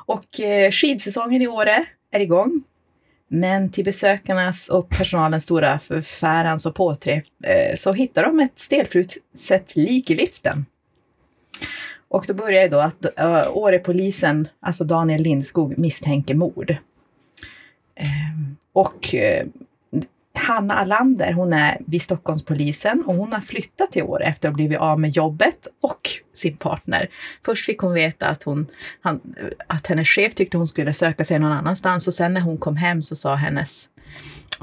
Och 0.06 0.40
eh, 0.40 0.70
skidsäsongen 0.70 1.42
i 1.42 1.46
Åre 1.46 1.86
är 2.10 2.20
igång. 2.20 2.62
Men 3.28 3.70
till 3.70 3.84
besökarnas 3.84 4.68
och 4.68 4.88
personalens 4.88 5.44
stora 5.44 5.78
förfärans 5.78 6.66
och 6.66 6.74
påträff 6.74 7.24
eh, 7.44 7.74
så 7.76 7.92
hittar 7.92 8.22
de 8.22 8.40
ett 8.40 8.58
stelfruset 8.58 9.76
lik 9.76 10.10
i 10.10 10.14
liften. 10.14 10.66
Och 12.08 12.24
då 12.28 12.34
börjar 12.34 12.62
det 12.62 12.68
då 12.68 12.80
att 12.80 13.18
eh, 13.18 13.26
uh, 13.26 13.56
Årepolisen, 13.56 14.48
alltså 14.60 14.84
Daniel 14.84 15.22
Lindskog, 15.22 15.78
misstänker 15.78 16.34
mord. 16.34 16.70
Uh, 16.70 18.52
och 18.72 19.14
uh, 19.14 19.48
Hanna 20.34 20.74
Alander, 20.74 21.32
hon 21.32 21.52
är 21.52 21.78
vid 21.86 22.02
Stockholmspolisen 22.02 23.04
och 23.06 23.14
hon 23.14 23.32
har 23.32 23.40
flyttat 23.40 23.92
till 23.92 24.02
Åre 24.02 24.24
efter 24.24 24.48
att 24.48 24.52
ha 24.52 24.56
blivit 24.56 24.78
av 24.78 25.00
med 25.00 25.10
jobbet 25.10 25.68
och 25.82 26.00
sin 26.32 26.56
partner. 26.56 27.08
Först 27.44 27.66
fick 27.66 27.78
hon 27.78 27.92
veta 27.92 28.26
att, 28.26 28.42
hon, 28.42 28.66
han, 29.00 29.20
att 29.66 29.86
hennes 29.86 30.08
chef 30.08 30.34
tyckte 30.34 30.58
hon 30.58 30.68
skulle 30.68 30.92
söka 30.92 31.24
sig 31.24 31.38
någon 31.38 31.52
annanstans 31.52 32.06
och 32.06 32.14
sen 32.14 32.34
när 32.34 32.40
hon 32.40 32.58
kom 32.58 32.76
hem 32.76 33.02
så 33.02 33.16
sa 33.16 33.34
hennes 33.34 33.88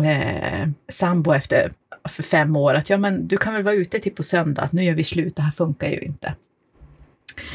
eh, 0.04 0.68
sambo 0.90 1.34
efter 1.34 1.74
för 2.10 2.24
fem 2.24 2.56
år 2.56 2.74
att 2.74 2.90
ja 2.90 2.98
men 2.98 3.28
du 3.28 3.38
kan 3.38 3.54
väl 3.54 3.64
vara 3.64 3.76
ute 3.76 4.00
till 4.00 4.16
på 4.16 4.24
söndag, 4.24 4.70
nu 4.72 4.84
gör 4.84 4.94
vi 4.94 5.04
slut, 5.04 5.36
det 5.36 5.42
här 5.42 5.52
funkar 5.52 5.90
ju 5.90 6.00
inte. 6.00 6.36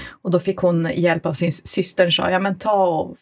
Och 0.09 0.31
då 0.31 0.41
fick 0.41 0.57
hon 0.57 0.91
hjälp 0.95 1.27
av 1.27 1.35
sin 1.35 1.53
syster 1.53 2.07
och 2.07 2.13
sa 2.13 2.31
ja 2.31 2.39
men 2.39 2.55
ta 2.55 2.87
och 2.87 3.17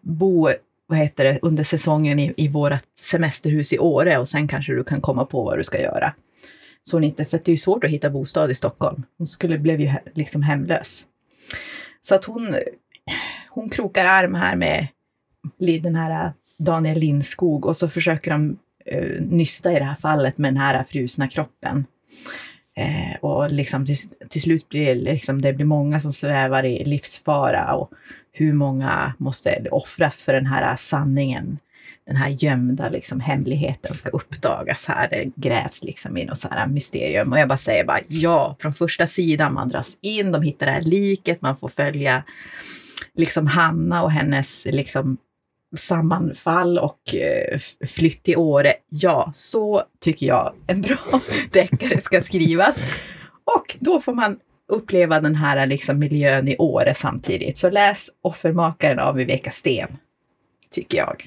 bo 0.00 0.48
vad 0.86 0.98
heter 0.98 1.24
det, 1.24 1.38
under 1.42 1.64
säsongen 1.64 2.18
i, 2.18 2.34
i 2.36 2.48
vårt 2.48 2.72
semesterhus 3.00 3.72
i 3.72 3.78
Åre 3.78 4.18
och 4.18 4.28
sen 4.28 4.48
kanske 4.48 4.72
du 4.72 4.84
kan 4.84 5.00
komma 5.00 5.24
på 5.24 5.42
vad 5.42 5.58
du 5.58 5.64
ska 5.64 5.80
göra. 5.80 6.14
Så 6.82 6.96
hon 6.96 7.04
inte, 7.04 7.24
för 7.24 7.38
det 7.38 7.48
är 7.48 7.52
ju 7.52 7.56
svårt 7.56 7.84
att 7.84 7.90
hitta 7.90 8.10
bostad 8.10 8.50
i 8.50 8.54
Stockholm. 8.54 9.02
Hon 9.18 9.26
skulle, 9.26 9.58
blev 9.58 9.80
ju 9.80 9.92
liksom 10.14 10.42
hemlös. 10.42 11.06
Så 12.00 12.14
att 12.14 12.24
hon, 12.24 12.56
hon 13.50 13.70
krokar 13.70 14.04
arm 14.04 14.34
här 14.34 14.56
med 14.56 14.86
den 15.58 15.94
här 15.94 16.24
äh, 16.24 16.32
Daniel 16.58 16.98
Lindskog 16.98 17.66
och 17.66 17.76
så 17.76 17.88
försöker 17.88 18.30
de 18.30 18.58
uh, 18.94 19.20
nysta 19.20 19.72
i 19.72 19.78
det 19.78 19.84
här 19.84 19.94
fallet 19.94 20.38
med 20.38 20.54
den 20.54 20.60
här 20.60 20.84
frusna 20.84 21.28
kroppen. 21.28 21.86
Eh, 22.78 23.16
och 23.20 23.52
liksom 23.52 23.86
till, 23.86 23.96
till 24.28 24.42
slut 24.42 24.68
blir 24.68 24.86
det, 24.86 24.94
liksom, 24.94 25.42
det 25.42 25.52
blir 25.52 25.66
många 25.66 26.00
som 26.00 26.12
svävar 26.12 26.64
i 26.64 26.84
livsfara 26.84 27.74
och 27.74 27.90
hur 28.32 28.52
många 28.52 29.14
måste 29.18 29.68
offras 29.70 30.24
för 30.24 30.32
den 30.32 30.46
här 30.46 30.76
sanningen? 30.76 31.58
Den 32.06 32.16
här 32.16 32.28
gömda 32.28 32.88
liksom, 32.88 33.20
hemligheten 33.20 33.94
ska 33.94 34.08
uppdagas 34.08 34.86
här. 34.86 35.08
Det 35.08 35.30
grävs 35.34 35.84
liksom 35.84 36.16
i 36.16 36.24
något 36.24 36.38
så 36.38 36.48
här 36.48 36.66
mysterium. 36.66 37.32
Och 37.32 37.38
jag 37.38 37.48
bara 37.48 37.56
säger 37.56 37.84
bara 37.84 38.00
ja, 38.08 38.56
från 38.58 38.72
första 38.72 39.06
sidan 39.06 39.54
man 39.54 39.68
dras 39.68 39.98
in, 40.00 40.32
de 40.32 40.42
hittar 40.42 40.66
det 40.66 40.72
här 40.72 40.82
liket, 40.82 41.42
man 41.42 41.56
får 41.56 41.68
följa 41.68 42.22
liksom 43.14 43.46
Hanna 43.46 44.02
och 44.02 44.12
hennes 44.12 44.66
liksom 44.66 45.16
sammanfall 45.76 46.78
och 46.78 47.14
eh, 47.14 47.58
flytt 47.86 48.22
till 48.22 48.36
Åre. 48.36 48.72
Ja, 48.88 49.30
så 49.34 49.82
tycker 50.00 50.26
jag 50.26 50.54
en 50.66 50.80
bra 50.80 50.98
deckare 51.52 52.00
ska 52.00 52.20
skrivas. 52.20 52.82
Och 53.56 53.76
då 53.80 54.00
får 54.00 54.14
man 54.14 54.38
uppleva 54.68 55.20
den 55.20 55.34
här 55.34 55.66
liksom 55.66 55.98
miljön 55.98 56.48
i 56.48 56.56
Åre 56.56 56.94
samtidigt. 56.94 57.58
Så 57.58 57.70
läs 57.70 58.08
Offermakaren 58.22 58.98
av 58.98 59.14
Viveka 59.14 59.50
Sten, 59.50 59.96
tycker 60.70 60.98
jag. 60.98 61.26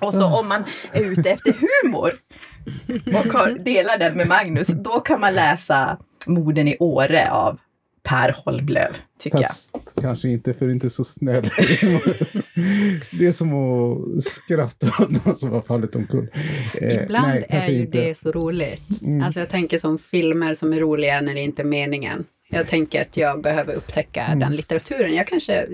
Och 0.00 0.14
så 0.14 0.38
om 0.38 0.48
man 0.48 0.64
är 0.92 1.12
ute 1.12 1.30
efter 1.30 1.52
humor 1.52 2.12
och 2.90 3.62
delar 3.62 3.98
den 3.98 4.16
med 4.16 4.28
Magnus, 4.28 4.66
då 4.66 5.00
kan 5.00 5.20
man 5.20 5.34
läsa 5.34 5.98
Morden 6.26 6.68
i 6.68 6.76
Åre 6.78 7.30
av 7.30 7.58
Per 8.06 8.36
Holmlöv, 8.44 8.96
tycker 9.18 9.38
Fast, 9.38 9.70
jag. 9.94 10.02
Kanske 10.02 10.28
inte 10.28 10.54
för 10.54 10.68
inte 10.68 10.90
så 10.90 11.04
snäll. 11.04 11.42
det 13.18 13.26
är 13.26 13.32
som 13.32 13.54
att 13.54 14.24
skratta 14.24 14.86
åt 15.02 15.10
någon 15.24 15.36
som 15.36 15.50
har 15.50 15.60
fallit 15.60 15.96
omkull. 15.96 16.28
Eh, 16.74 17.02
Ibland 17.02 17.28
nej, 17.28 17.46
är 17.48 17.70
ju 17.70 17.80
inte. 17.80 17.98
det 17.98 18.18
så 18.18 18.32
roligt. 18.32 19.02
Mm. 19.02 19.22
Alltså 19.22 19.40
jag 19.40 19.48
tänker 19.48 19.78
som 19.78 19.98
filmer 19.98 20.54
som 20.54 20.72
är 20.72 20.80
roliga 20.80 21.20
när 21.20 21.34
det 21.34 21.40
inte 21.40 21.62
är 21.62 21.66
meningen. 21.66 22.24
Jag 22.48 22.68
tänker 22.68 23.00
att 23.00 23.16
jag 23.16 23.42
behöver 23.42 23.74
upptäcka 23.74 24.22
mm. 24.24 24.38
den 24.38 24.56
litteraturen. 24.56 25.14
Jag 25.14 25.26
kanske 25.26 25.66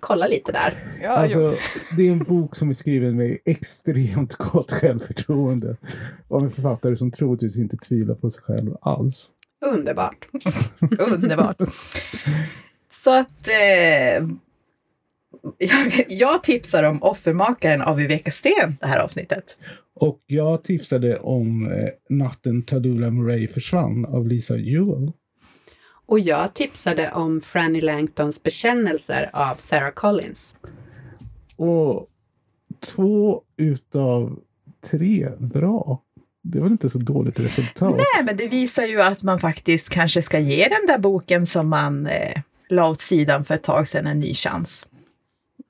kollar 0.00 0.28
lite 0.28 0.52
där. 0.52 0.74
Ja, 1.02 1.10
alltså, 1.10 1.54
det 1.96 2.08
är 2.08 2.12
en 2.12 2.18
bok 2.24 2.56
som 2.56 2.70
är 2.70 2.74
skriven 2.74 3.16
med 3.16 3.38
extremt 3.44 4.34
gott 4.34 4.72
självförtroende. 4.72 5.76
Av 6.28 6.44
en 6.44 6.50
författare 6.50 6.96
som 6.96 7.10
troligtvis 7.10 7.58
inte 7.58 7.76
tvivlar 7.76 8.14
på 8.14 8.30
sig 8.30 8.42
själv 8.42 8.76
alls. 8.80 9.30
Underbart. 9.60 10.28
Underbart. 10.98 11.60
Så 12.90 13.18
att 13.18 13.48
eh, 13.48 14.28
jag, 15.58 16.04
jag 16.08 16.42
tipsar 16.42 16.82
om 16.82 17.02
Offermakaren 17.02 17.82
av 17.82 17.96
Viveka 17.96 18.30
Sten 18.30 18.76
det 18.80 18.86
här 18.86 18.98
avsnittet. 18.98 19.56
Och 20.00 20.20
jag 20.26 20.64
tipsade 20.64 21.18
om 21.18 21.72
eh, 21.72 21.88
Natten 22.08 22.62
Tadula 22.62 23.10
Murray 23.10 23.48
försvann 23.48 24.04
av 24.04 24.26
Lisa 24.26 24.56
Jewell. 24.56 25.12
Och 26.06 26.20
jag 26.20 26.54
tipsade 26.54 27.12
om 27.12 27.40
Franny 27.40 27.80
Langtons 27.80 28.42
bekännelser 28.42 29.30
av 29.32 29.54
Sarah 29.54 29.90
Collins. 29.90 30.54
Och 31.56 32.08
två 32.80 33.42
utav 33.56 34.40
tre 34.90 35.28
bra. 35.38 36.02
Det 36.50 36.58
är 36.58 36.62
väl 36.62 36.72
inte 36.72 36.90
så 36.90 36.98
dåligt 36.98 37.40
resultat? 37.40 37.94
Nej, 37.96 38.24
men 38.24 38.36
det 38.36 38.48
visar 38.48 38.82
ju 38.82 39.02
att 39.02 39.22
man 39.22 39.38
faktiskt 39.38 39.90
kanske 39.90 40.22
ska 40.22 40.38
ge 40.38 40.68
den 40.68 40.86
där 40.86 40.98
boken 40.98 41.46
som 41.46 41.68
man 41.68 42.06
eh, 42.06 42.40
la 42.68 42.88
åt 42.88 43.00
sidan 43.00 43.44
för 43.44 43.54
ett 43.54 43.62
tag 43.62 43.88
sedan 43.88 44.06
en 44.06 44.20
ny 44.20 44.34
chans. 44.34 44.86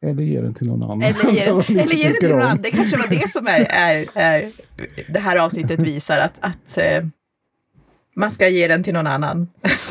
Eller 0.03 0.23
ge 0.23 0.41
den 0.41 0.55
till 0.55 0.67
någon 0.67 0.83
annan. 0.83 1.03
Eller 1.03 1.31
ge 1.33 1.45
den, 1.53 1.79
eller 1.79 1.95
ge 1.95 2.09
den 2.09 2.17
till 2.21 2.29
någon 2.29 2.43
annan. 2.43 2.63
Det 2.63 2.71
kanske 2.71 2.97
var 2.97 3.07
det 3.07 3.31
som 3.31 3.47
är, 3.47 3.67
är, 3.71 4.07
är 4.15 4.51
det 5.13 5.19
här 5.19 5.37
avsnittet 5.37 5.81
visar, 5.81 6.19
att, 6.19 6.39
att 6.41 6.79
eh, 6.79 7.05
man 8.19 8.31
ska 8.31 8.49
ge 8.49 8.69
den 8.69 8.83
till 8.83 8.93
någon 8.93 9.07
annan. 9.07 9.49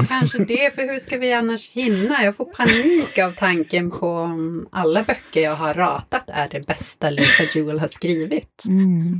Kanske 0.08 0.38
det, 0.38 0.76
för 0.76 0.92
hur 0.92 1.00
ska 1.00 1.18
vi 1.18 1.34
annars 1.34 1.70
hinna? 1.70 2.24
Jag 2.24 2.36
får 2.36 2.46
panik 2.46 3.18
av 3.18 3.32
tanken 3.32 3.90
på 3.90 4.10
om 4.10 4.68
alla 4.72 5.04
böcker 5.04 5.42
jag 5.42 5.56
har 5.56 5.74
ratat 5.74 6.24
är 6.28 6.48
det 6.52 6.68
bästa 6.68 7.10
Lisa 7.10 7.44
Jewell 7.56 7.80
har 7.80 7.88
skrivit. 7.88 8.64
Mm. 8.66 9.20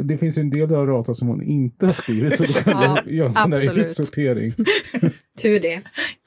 Det 0.00 0.18
finns 0.18 0.38
ju 0.38 0.40
en 0.40 0.50
del 0.50 0.68
du 0.68 0.74
har 0.74 0.86
ratat 0.86 1.16
som 1.16 1.28
hon 1.28 1.42
inte 1.42 1.86
har 1.86 1.92
skrivit, 1.92 2.36
så 2.36 2.44
då 2.44 2.52
kan 2.52 2.82
ja, 2.82 2.98
jag 3.04 3.14
göra 3.14 3.28
en 3.28 3.34
sån 3.34 3.52
här 3.52 3.78
utsortering. 3.78 4.54
Tur 5.42 5.60
det. 5.60 5.80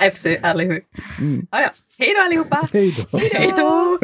Absolut, 0.07 0.39
eller 0.43 0.65
hur? 0.65 0.81
Mm. 1.19 1.47
Ah, 1.49 1.61
ja. 1.61 1.69
Hej 1.99 2.13
då 2.17 2.25
allihopa! 2.25 2.69
Hej 2.73 2.95
då! 3.11 3.17
Hej 3.17 3.53
då! 3.57 3.99